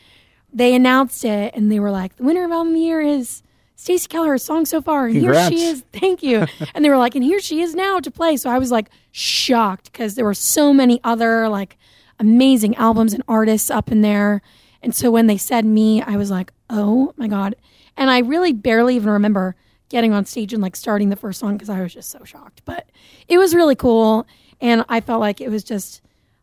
[0.53, 3.43] they announced it and they were like, the winner of album of the year is
[3.77, 5.07] Stacey Keller, song so far.
[5.07, 5.49] And Congrats.
[5.49, 5.85] here she is.
[5.93, 6.47] Thank you.
[6.75, 8.37] and they were like, and here she is now to play.
[8.37, 11.77] So I was like shocked because there were so many other like
[12.19, 14.43] amazing albums and artists up in there.
[14.83, 17.55] And so when they said me, I was like, oh my God.
[17.97, 19.57] And I really barely even remember
[19.89, 22.63] getting on stage and like starting the first song because I was just so shocked.
[22.65, 22.89] But
[23.29, 24.27] it was really cool.
[24.61, 26.01] And I felt like it was just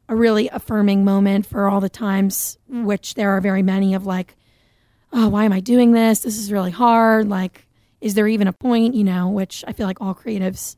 [0.10, 4.36] a really affirming moment for all the times, which there are very many of like,
[5.12, 6.20] oh, why am I doing this?
[6.20, 7.28] This is really hard.
[7.30, 7.68] Like,
[8.02, 8.96] is there even a point?
[8.96, 10.76] You know, which I feel like all creatives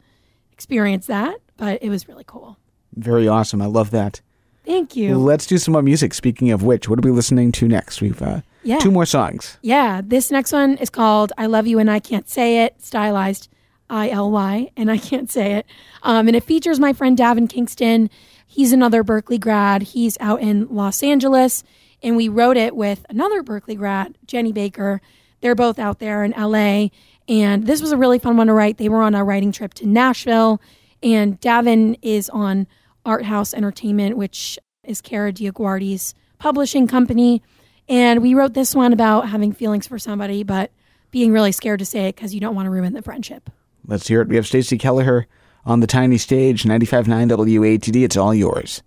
[0.51, 2.57] experience that, but it was really cool.
[2.95, 3.61] Very awesome.
[3.61, 4.21] I love that.
[4.65, 5.17] Thank you.
[5.17, 6.13] Let's do some more music.
[6.13, 8.01] Speaking of which, what are we listening to next?
[8.01, 8.77] We've uh, Yeah.
[8.79, 9.57] two more songs.
[9.61, 13.49] Yeah, this next one is called I Love You and I Can't Say It, stylized
[13.89, 15.65] I L Y, and I can't say it.
[16.03, 18.09] Um, and it features my friend Davin Kingston.
[18.45, 19.81] He's another Berklee grad.
[19.83, 21.63] He's out in Los Angeles,
[22.03, 25.01] and we wrote it with another Berklee grad, Jenny Baker.
[25.41, 26.89] They're both out there in LA,
[27.27, 28.77] and this was a really fun one to write.
[28.77, 30.61] They were on a writing trip to Nashville,
[31.01, 32.67] and Davin is on
[33.05, 37.41] Art House Entertainment, which is Kara DioGuardi's publishing company.
[37.87, 40.71] And we wrote this one about having feelings for somebody, but
[41.11, 43.49] being really scared to say it because you don't want to ruin the friendship.
[43.85, 44.27] Let's hear it.
[44.27, 45.27] We have Stacey Kelleher
[45.65, 48.03] on the tiny stage, 95.9 WATD.
[48.03, 48.83] It's all yours.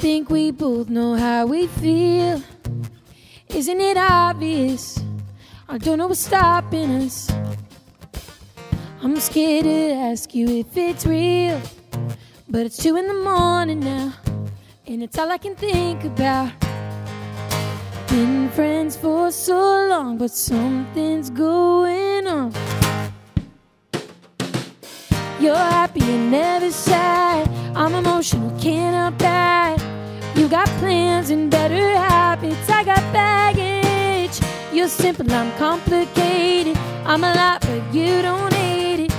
[0.00, 2.42] Think we both know how we feel.
[3.48, 4.98] Isn't it obvious?
[5.68, 7.30] I don't know what's stopping us.
[9.02, 11.60] I'm scared to ask you if it's real.
[12.48, 14.14] But it's two in the morning now,
[14.86, 16.50] and it's all I can think about.
[18.08, 22.54] Been friends for so long, but something's going on.
[25.38, 27.50] You're happy and never sad.
[27.76, 29.89] I'm emotional, can't that.
[30.40, 32.70] You got plans and better habits.
[32.70, 34.40] I got baggage.
[34.72, 36.78] You're simple, I'm complicated.
[37.04, 39.12] I'm a lot, but you don't hate it.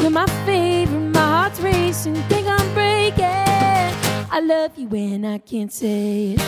[0.00, 3.24] You're my favorite, my heart's racing, think I'm breaking.
[4.30, 6.40] I love you when I can't say it.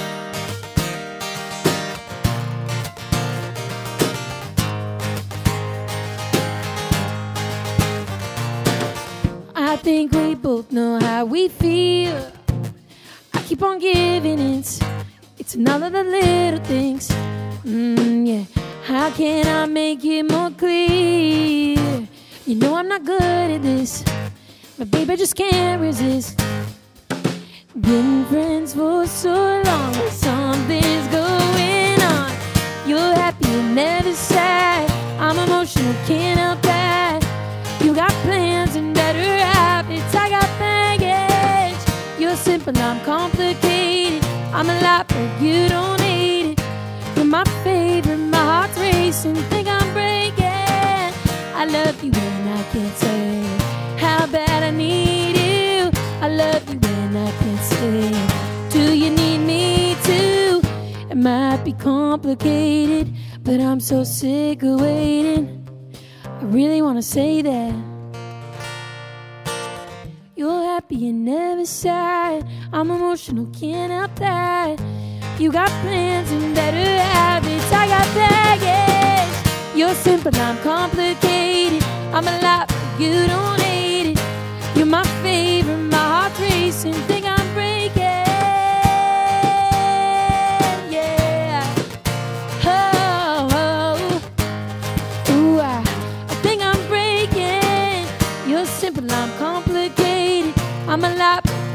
[9.56, 12.31] I think we both know how we feel.
[13.62, 14.80] On giving it.
[15.38, 17.08] It's none of the little things.
[17.64, 18.44] Mm, yeah.
[18.84, 22.08] How can I make it more clear?
[22.44, 24.02] You know I'm not good at this,
[24.76, 26.38] but baby, I just can't resist.
[27.80, 32.32] Been friends for so long, but something's going on.
[32.84, 34.90] You're happy and never sad.
[35.20, 37.20] I'm emotional, can't help that.
[37.80, 38.51] You got plans
[42.92, 44.22] I'm complicated.
[44.52, 46.60] I'm a lot, but you don't hate it.
[47.16, 50.44] You're my favorite, my heart's racing, think I'm breaking.
[51.56, 53.44] I love you when I can't say
[53.96, 55.90] how bad I need you.
[56.20, 60.60] I love you when I can't say, do you need me too?
[61.08, 63.10] It might be complicated,
[63.42, 65.66] but I'm so sick of waiting.
[66.26, 67.91] I really want to say that.
[70.42, 72.44] You're happy and never sad.
[72.72, 74.76] I'm emotional, can't help that.
[75.38, 77.70] You got plans and better habits.
[77.70, 79.78] I got baggage.
[79.78, 81.84] You're simple, I'm complicated.
[82.12, 84.18] I'm a lot, but you don't hate it.
[84.74, 86.94] You're my favorite, my heart's racing,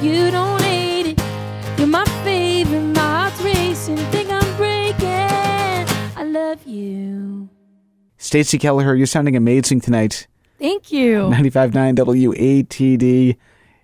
[0.07, 1.19] you don't hate it.
[1.77, 3.97] You're my favorite, my heart's racing.
[3.97, 5.07] Think I'm breaking.
[6.17, 7.49] I love you.
[8.17, 10.27] Stacey Kelleher, you're sounding amazing tonight.
[10.59, 11.29] Thank you.
[11.29, 13.37] 95.9 WATD.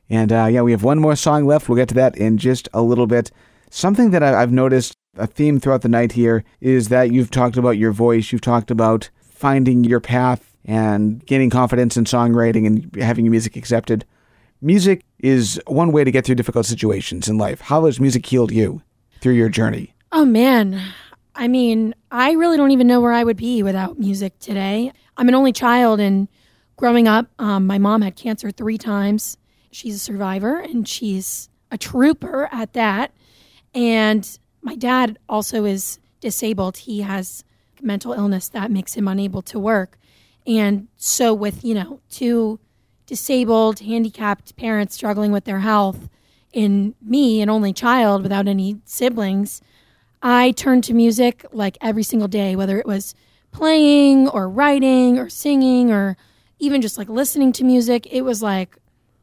[0.09, 1.69] And uh, yeah, we have one more song left.
[1.69, 3.31] We'll get to that in just a little bit.
[3.69, 7.77] Something that I've noticed, a theme throughout the night here, is that you've talked about
[7.77, 8.31] your voice.
[8.31, 13.55] You've talked about finding your path and gaining confidence in songwriting and having your music
[13.55, 14.05] accepted.
[14.61, 17.61] Music is one way to get through difficult situations in life.
[17.61, 18.83] How has music healed you
[19.21, 19.95] through your journey?
[20.11, 20.79] Oh man.
[21.33, 24.91] I mean, I really don't even know where I would be without music today.
[25.17, 26.27] I'm an only child, and
[26.75, 29.37] growing up, um, my mom had cancer three times.
[29.71, 33.11] she's a survivor and she's a trooper at that.
[33.73, 36.77] And my dad also is disabled.
[36.77, 37.43] He has
[37.81, 39.97] mental illness that makes him unable to work.
[40.45, 42.59] And so, with, you know, two
[43.13, 46.09] disabled, handicapped parents struggling with their health,
[46.51, 49.61] in me, an only child without any siblings,
[50.23, 53.13] I turned to music like every single day, whether it was
[53.51, 56.17] playing or writing or singing or
[56.57, 58.07] even just like listening to music.
[58.09, 58.77] It was like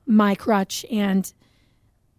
[0.06, 0.86] my crutch.
[0.88, 1.32] And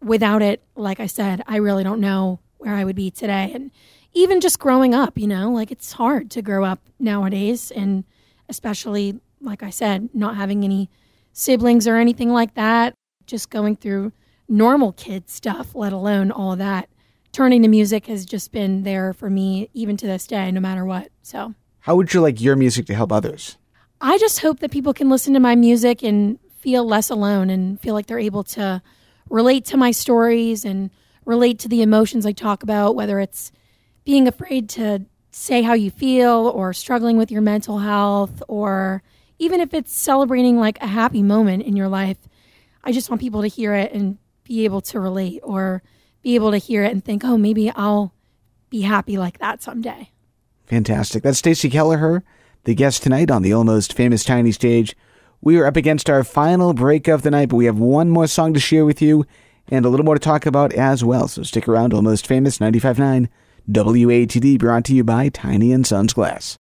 [0.02, 3.50] without it, like I said, I really don't know where I would be today.
[3.56, 3.72] And
[4.12, 7.72] even just growing up, you know, like it's hard to grow up nowadays.
[7.72, 8.04] And
[8.50, 10.90] especially, like I said, not having any
[11.34, 12.94] siblings or anything like that,
[13.26, 14.12] just going through
[14.48, 16.90] normal kid stuff, let alone all that.
[17.32, 20.84] Turning to music has just been there for me, even to this day, no matter
[20.84, 21.10] what.
[21.22, 23.58] So, how would you like your music to help others?
[24.02, 27.80] I just hope that people can listen to my music and feel less alone and
[27.80, 28.82] feel like they're able to
[29.30, 30.92] relate to my stories and
[31.26, 33.52] relate to the emotions I talk about, whether it's
[34.04, 39.02] being afraid to say how you feel or struggling with your mental health or
[39.42, 42.18] even if it's celebrating like a happy moment in your life.
[42.84, 45.82] I just want people to hear it and be able to relate or
[46.22, 48.14] be able to hear it and think, oh, maybe I'll
[48.70, 50.12] be happy like that someday.
[50.68, 51.24] Fantastic.
[51.24, 52.24] That's Stacey Kelleher,
[52.66, 54.96] the guest tonight on the almost famous Tiny Stage.
[55.42, 58.28] We are up against our final break of the night, but we have one more
[58.28, 59.26] song to share with you
[59.70, 61.28] and a little more to talk about as well.
[61.28, 61.96] So stick around.
[61.96, 63.28] Almost Famous 95.9
[63.68, 66.60] WATD brought to you by Tiny and Sons Glass.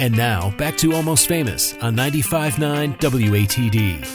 [0.00, 4.06] And now back to Almost Famous on 95.9 WATD.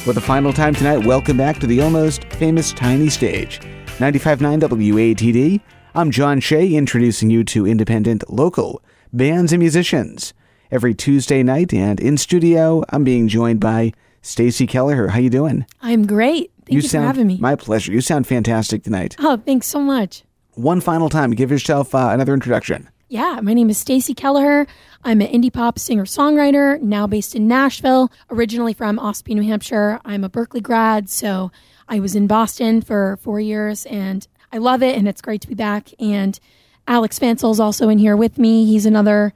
[0.00, 3.60] For the final time tonight, welcome back to the almost famous Tiny Stage.
[3.98, 5.60] 95.9 WATD.
[5.94, 8.82] I'm John Shea, introducing you to independent, local
[9.12, 10.32] bands and musicians.
[10.70, 13.92] Every Tuesday night and in studio, I'm being joined by
[14.22, 15.08] Stacey Kelleher.
[15.08, 15.66] How you doing?
[15.82, 16.50] I'm great.
[16.64, 17.36] Thank you, sound, for having me.
[17.38, 17.92] My pleasure.
[17.92, 19.16] You sound fantastic tonight.
[19.18, 20.22] Oh, thanks so much.
[20.54, 22.88] One final time, give yourself uh, another introduction.
[23.12, 24.68] Yeah, my name is Stacey Kelleher.
[25.02, 29.98] I'm an indie pop singer songwriter, now based in Nashville, originally from Ossipee, New Hampshire.
[30.04, 31.50] I'm a Berklee grad, so
[31.88, 35.48] I was in Boston for four years and I love it and it's great to
[35.48, 35.88] be back.
[35.98, 36.38] And
[36.86, 38.64] Alex Fansel is also in here with me.
[38.64, 39.32] He's another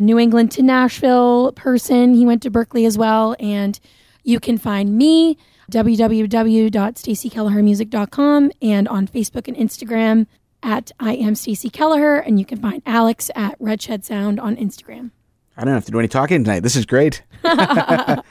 [0.00, 2.14] New England to Nashville person.
[2.14, 3.36] He went to Berklee as well.
[3.38, 3.78] And
[4.24, 5.38] you can find me
[5.70, 10.26] www.staceykellehermusic.com and on Facebook and Instagram
[10.62, 15.10] at I am Stacey Kelleher, and you can find Alex at Redshed Sound on Instagram.
[15.56, 16.60] I don't have to do any talking tonight.
[16.60, 17.22] This is great.
[17.44, 18.22] and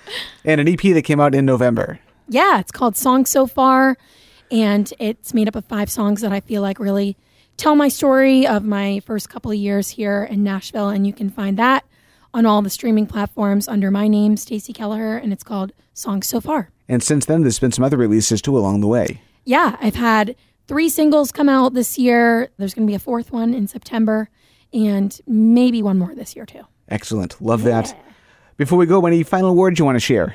[0.45, 1.99] an EP that came out in November.
[2.27, 3.97] Yeah, it's called Song So Far,
[4.49, 7.17] and it's made up of five songs that I feel like really
[7.57, 11.29] tell my story of my first couple of years here in Nashville, and you can
[11.29, 11.85] find that
[12.33, 16.39] on all the streaming platforms under my name, Stacey Kelleher, and it's called Song So
[16.41, 16.71] Far.
[16.87, 19.21] And since then, there's been some other releases too along the way.
[19.45, 20.35] Yeah, I've had
[20.71, 22.49] three singles come out this year.
[22.55, 24.29] There's going to be a fourth one in September,
[24.71, 26.61] and maybe one more this year too.
[26.87, 27.41] Excellent.
[27.41, 27.81] Love yeah.
[27.81, 28.05] that.
[28.55, 30.33] Before we go, any final words you want to share?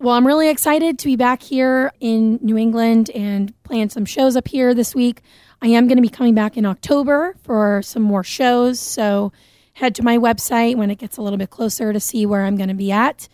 [0.00, 4.34] Well, I'm really excited to be back here in New England and playing some shows
[4.34, 5.22] up here this week.
[5.62, 8.80] I am going to be coming back in October for some more shows.
[8.80, 9.30] So
[9.74, 12.56] head to my website when it gets a little bit closer to see where I'm
[12.56, 13.28] going to be at.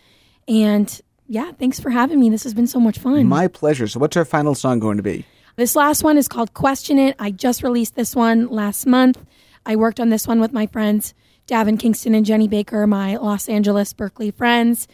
[0.47, 2.29] And yeah, thanks for having me.
[2.29, 3.25] This has been so much fun.
[3.25, 3.87] My pleasure.
[3.87, 5.25] So, what's our final song going to be?
[5.57, 7.15] This last one is called Question It.
[7.17, 9.25] I just released this one last month.
[9.65, 11.15] I worked on this one with my friends
[11.47, 14.87] Davin Kingston and Jenny Baker, my Los Angeles Berklee friends.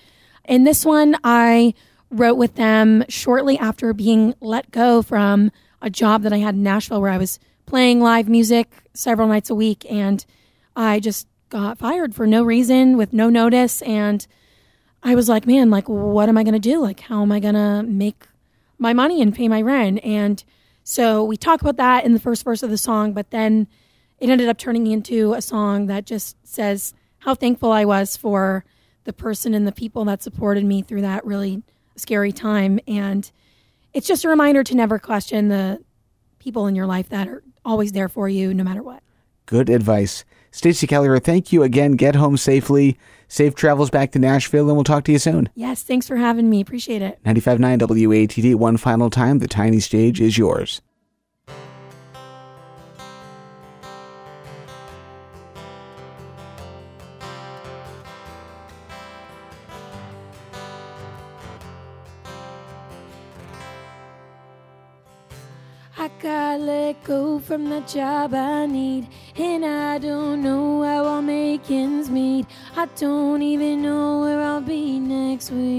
[0.45, 1.73] In this one, I
[2.09, 5.51] wrote with them shortly after being let go from
[5.81, 9.49] a job that I had in Nashville where I was playing live music several nights
[9.49, 9.85] a week.
[9.91, 10.25] And
[10.77, 13.81] I just got fired for no reason with no notice.
[13.81, 14.25] And
[15.03, 16.79] I was like, man, like, what am I going to do?
[16.79, 18.27] Like, how am I going to make
[18.77, 20.03] my money and pay my rent.
[20.03, 20.43] And
[20.83, 23.67] so we talk about that in the first verse of the song, but then
[24.19, 28.65] it ended up turning into a song that just says how thankful I was for
[29.05, 31.63] the person and the people that supported me through that really
[31.95, 32.79] scary time.
[32.87, 33.29] And
[33.93, 35.83] it's just a reminder to never question the
[36.39, 39.03] people in your life that are always there for you no matter what.
[39.45, 40.25] Good advice.
[40.51, 41.93] Stacey Kelleher, thank you again.
[41.93, 42.97] Get home safely.
[43.33, 45.49] Safe travels back to Nashville, and we'll talk to you soon.
[45.55, 46.61] Yes, thanks for having me.
[46.61, 47.17] Appreciate it.
[47.23, 49.39] 95.9 WATD, one final time.
[49.39, 50.83] The tiny stage is yours.
[66.23, 71.69] Got let go from the job I need, and I don't know how I'll make
[71.69, 72.45] ends meet.
[72.77, 75.73] I don't even know where I'll be next week.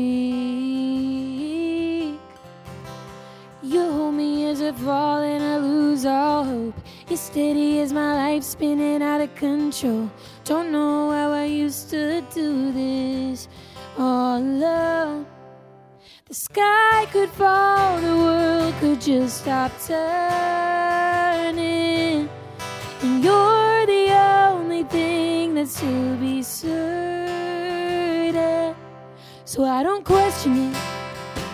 [3.63, 6.75] You hold me as I fall and I lose all hope.
[7.09, 10.11] You're steady as my life spinning out of control.
[10.45, 13.49] Don't know how I used to do this
[13.97, 15.25] all alone.
[16.35, 21.09] The sky could fall, the world could just stop turning.
[23.03, 24.11] And you're the
[24.51, 26.75] only thing that's to be certain.
[29.45, 30.77] So I don't question it.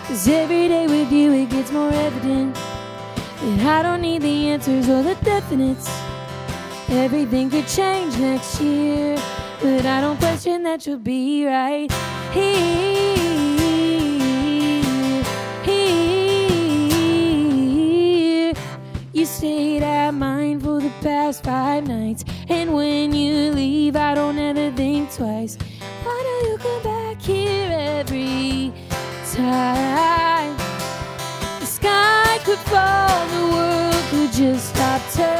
[0.07, 4.89] Cause every day with you it gets more evident that I don't need the answers
[4.89, 5.87] or the definites.
[6.89, 9.15] Everything could change next year,
[9.61, 11.91] but I don't question that you'll be right
[12.33, 13.11] here.
[13.11, 13.20] Here,
[19.41, 24.69] stayed at mine for the past five nights, and when you leave, I don't ever
[24.77, 25.57] think twice.
[26.03, 28.71] Why do you come back here every
[29.33, 30.55] time?
[31.59, 35.33] The sky could fall, the world could just stop turning.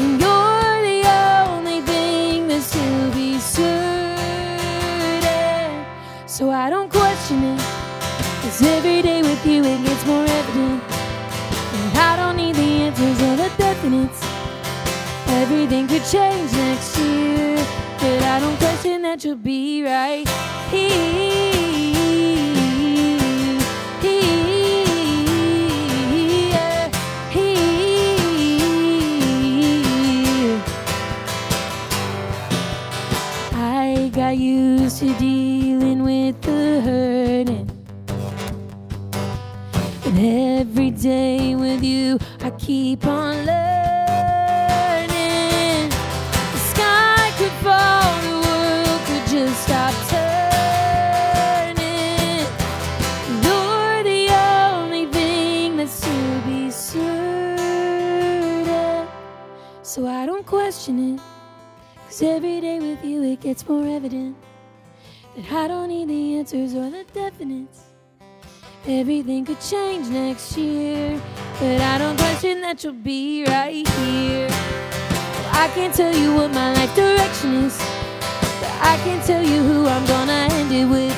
[0.00, 1.04] And you're the
[1.44, 3.74] only thing that's to be certain.
[6.26, 7.60] So I don't question it.
[8.40, 10.91] Cause every day with you it gets more evident.
[13.58, 14.20] Definites.
[15.28, 17.56] Everything could change next year.
[17.98, 20.28] But I don't question that you'll be right
[20.70, 21.52] here.
[33.54, 37.70] I got used to dealing with the hurting.
[40.04, 40.18] And
[40.60, 42.18] every day with you,
[43.04, 43.48] learning.
[45.88, 51.76] The sky could fall, the world could just stop turning.
[53.44, 54.22] You're the
[54.72, 57.06] only thing that's to be certain.
[59.82, 61.20] So I don't question it.
[62.06, 64.36] Cause every day with you it gets more evident
[65.36, 67.81] that I don't need the answers or the definites.
[68.84, 71.20] Everything could change next year,
[71.60, 74.48] but I don't question that you'll be right here.
[75.52, 79.86] I can't tell you what my life direction is, but I can tell you who
[79.86, 81.16] I'm gonna end it with.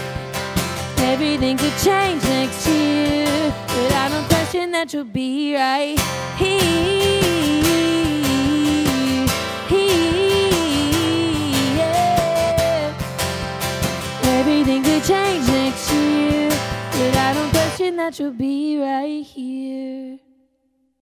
[0.99, 3.27] Everything could change next year,
[3.67, 5.99] but I don't question that you'll be right
[6.37, 6.85] here.
[9.71, 10.15] Here.
[14.39, 15.84] Everything could change next
[17.75, 20.24] question that you'll be right here.